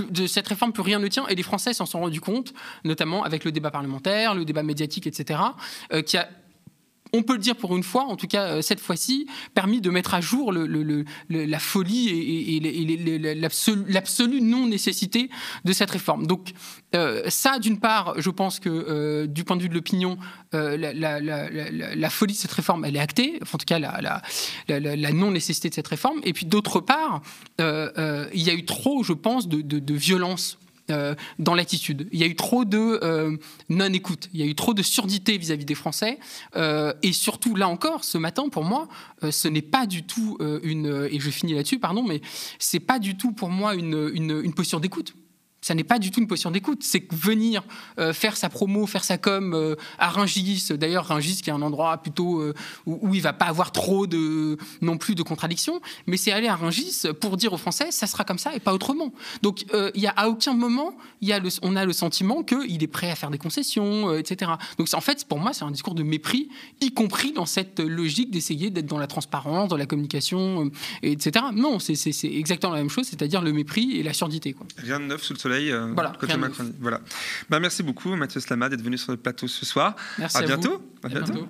De 0.09 0.27
cette 0.27 0.47
réforme, 0.47 0.73
plus 0.73 0.83
rien 0.83 0.99
ne 0.99 1.07
tient, 1.07 1.27
et 1.27 1.35
les 1.35 1.43
Français 1.43 1.73
s'en 1.73 1.85
sont 1.85 1.99
rendus 1.99 2.21
compte, 2.21 2.53
notamment 2.83 3.23
avec 3.23 3.43
le 3.43 3.51
débat 3.51 3.71
parlementaire, 3.71 4.35
le 4.35 4.45
débat 4.45 4.63
médiatique, 4.63 5.07
etc., 5.07 5.39
euh, 5.93 6.01
qui 6.01 6.17
a 6.17 6.29
on 7.13 7.23
peut 7.23 7.33
le 7.33 7.39
dire 7.39 7.55
pour 7.55 7.75
une 7.75 7.83
fois, 7.83 8.03
en 8.03 8.15
tout 8.15 8.27
cas 8.27 8.47
euh, 8.47 8.61
cette 8.61 8.79
fois-ci, 8.79 9.27
permis 9.53 9.81
de 9.81 9.89
mettre 9.89 10.13
à 10.13 10.21
jour 10.21 10.51
la 10.53 11.59
folie 11.59 12.09
et, 12.09 13.35
l'absolue 13.87 14.41
non-nécessité 14.41 15.29
de 15.65 15.73
cette 15.73 15.91
réforme. 15.91 16.27
Donc 16.27 16.53
euh, 16.95 17.23
ça, 17.29 17.59
d'une 17.59 17.79
part, 17.79 18.15
je 18.17 18.29
pense 18.29 18.59
que 18.59 18.69
euh, 18.69 19.27
du 19.27 19.43
point 19.43 19.57
de 19.57 19.61
vue 19.61 19.69
de 19.69 19.73
l'opinion, 19.73 20.17
la, 20.53 22.09
folie 22.09 22.33
de 22.33 22.37
cette 22.37 22.51
réforme, 22.51 22.85
elle 22.85 22.95
est 22.95 22.99
actée, 22.99 23.39
en 23.53 23.57
tout 23.57 23.65
cas 23.65 23.79
la, 23.79 25.11
non-nécessité 25.11 25.69
de 25.69 25.73
cette 25.73 25.87
réforme. 25.87 26.19
Et 26.23 26.33
puis 26.33 26.45
d'autre 26.45 26.79
part, 26.79 27.21
il 27.59 28.41
y 28.41 28.49
a 28.49 28.53
eu 28.53 28.65
trop, 28.65 29.03
je 29.03 29.13
pense, 29.13 29.47
de- 29.47 29.61
de 29.61 29.93
violence 29.93 30.57
euh, 30.89 31.15
dans 31.39 31.53
l'attitude. 31.53 32.07
Il 32.11 32.19
y 32.19 32.23
a 32.23 32.27
eu 32.27 32.35
trop 32.35 32.65
de 32.65 32.99
euh, 33.03 33.35
non-écoute, 33.69 34.29
il 34.33 34.39
y 34.39 34.43
a 34.43 34.45
eu 34.45 34.55
trop 34.55 34.73
de 34.73 34.81
surdité 34.81 35.37
vis-à-vis 35.37 35.65
des 35.65 35.75
Français. 35.75 36.19
Euh, 36.55 36.93
et 37.03 37.13
surtout, 37.13 37.55
là 37.55 37.67
encore, 37.67 38.03
ce 38.03 38.17
matin, 38.17 38.49
pour 38.49 38.63
moi, 38.63 38.87
ce 39.29 39.47
n'est 39.47 39.61
pas 39.61 39.85
du 39.85 40.03
tout 40.03 40.37
une... 40.63 41.07
Et 41.11 41.19
je 41.19 41.29
finis 41.29 41.53
là-dessus, 41.53 41.79
pardon, 41.79 42.03
mais 42.03 42.21
c'est 42.59 42.79
pas 42.79 42.99
du 42.99 43.17
tout 43.17 43.31
pour 43.31 43.49
moi 43.49 43.75
une, 43.75 44.11
une, 44.13 44.41
une 44.43 44.53
posture 44.53 44.79
d'écoute. 44.79 45.13
Ça 45.61 45.73
n'est 45.73 45.83
pas 45.83 45.99
du 45.99 46.11
tout 46.11 46.19
une 46.19 46.27
posture 46.27 46.51
d'écoute. 46.51 46.79
C'est 46.83 47.11
venir 47.11 47.63
euh, 47.99 48.13
faire 48.13 48.37
sa 48.37 48.47
promo, 48.47 48.85
faire 48.85 49.03
sa 49.03 49.17
com 49.17 49.53
euh, 49.53 49.75
à 49.97 50.09
Rungis. 50.09 50.67
D'ailleurs, 50.71 51.07
Rungis 51.07 51.41
qui 51.41 51.49
est 51.49 51.53
un 51.53 51.61
endroit 51.61 51.97
plutôt 51.97 52.39
euh, 52.39 52.53
où, 52.85 52.99
où 53.01 53.15
il 53.15 53.21
va 53.21 53.33
pas 53.33 53.45
avoir 53.45 53.71
trop 53.71 54.07
de 54.07 54.57
non 54.81 54.97
plus 54.97 55.15
de 55.15 55.23
contradictions. 55.23 55.81
Mais 56.05 56.15
c'est 56.15 56.31
aller 56.31 56.47
à 56.47 56.55
Rungis 56.55 57.03
pour 57.19 57.37
dire 57.37 57.53
aux 57.53 57.57
Français, 57.57 57.91
ça 57.91 58.07
sera 58.07 58.23
comme 58.23 58.37
ça 58.37 58.55
et 58.55 58.59
pas 58.59 58.73
autrement. 58.73 59.13
Donc, 59.41 59.65
il 59.95 60.01
y 60.01 60.07
a 60.07 60.11
à 60.11 60.29
aucun 60.29 60.53
moment, 60.53 60.95
on 61.61 61.75
a 61.75 61.85
le 61.85 61.93
sentiment 61.93 62.43
qu'il 62.43 62.83
est 62.83 62.87
prêt 62.87 63.09
à 63.09 63.15
faire 63.15 63.29
des 63.29 63.37
concessions, 63.37 64.13
etc. 64.15 64.51
Donc, 64.77 64.87
en 64.93 65.01
fait, 65.01 65.25
pour 65.25 65.39
moi, 65.39 65.53
c'est 65.53 65.63
un 65.63 65.71
discours 65.71 65.95
de 65.95 66.03
mépris, 66.03 66.49
y 66.81 66.91
compris 66.91 67.31
dans 67.31 67.45
cette 67.45 67.79
logique 67.79 68.31
d'essayer 68.31 68.69
d'être 68.69 68.85
dans 68.85 68.99
la 68.99 69.07
transparence, 69.07 69.69
dans 69.69 69.77
la 69.77 69.85
communication, 69.85 70.71
et 71.03 71.11
etc. 71.11 71.45
Non, 71.53 71.79
c'est 71.79 71.97
exactement 72.23 72.73
la 72.73 72.79
même 72.79 72.89
chose, 72.89 73.07
c'est-à-dire 73.07 73.41
le 73.41 73.53
mépris 73.53 73.97
et 73.97 74.03
la 74.03 74.13
surdité. 74.13 74.55
Rien 74.77 74.99
de 74.99 75.05
neuf 75.05 75.23
sous 75.23 75.33
le 75.33 75.39
soleil 75.47 75.71
euh, 75.71 75.91
Voilà, 75.93 76.11
côté 76.11 76.27
rien 76.27 76.35
de 76.37 76.41
Macron. 76.41 76.65
Voilà. 76.79 77.01
Bah, 77.49 77.59
merci 77.59 77.83
beaucoup 77.83 78.15
Mathieu 78.15 78.39
Slama 78.39 78.69
d'être 78.69 78.83
venu 78.83 78.97
sur 78.97 79.11
le 79.11 79.17
plateau 79.17 79.47
ce 79.47 79.65
soir. 79.65 79.95
Merci 80.19 80.37
à 80.37 80.39
à 80.39 80.41
vous. 80.43 80.47
bientôt. 80.47 80.81
À 81.03 81.07
bientôt. 81.09 81.47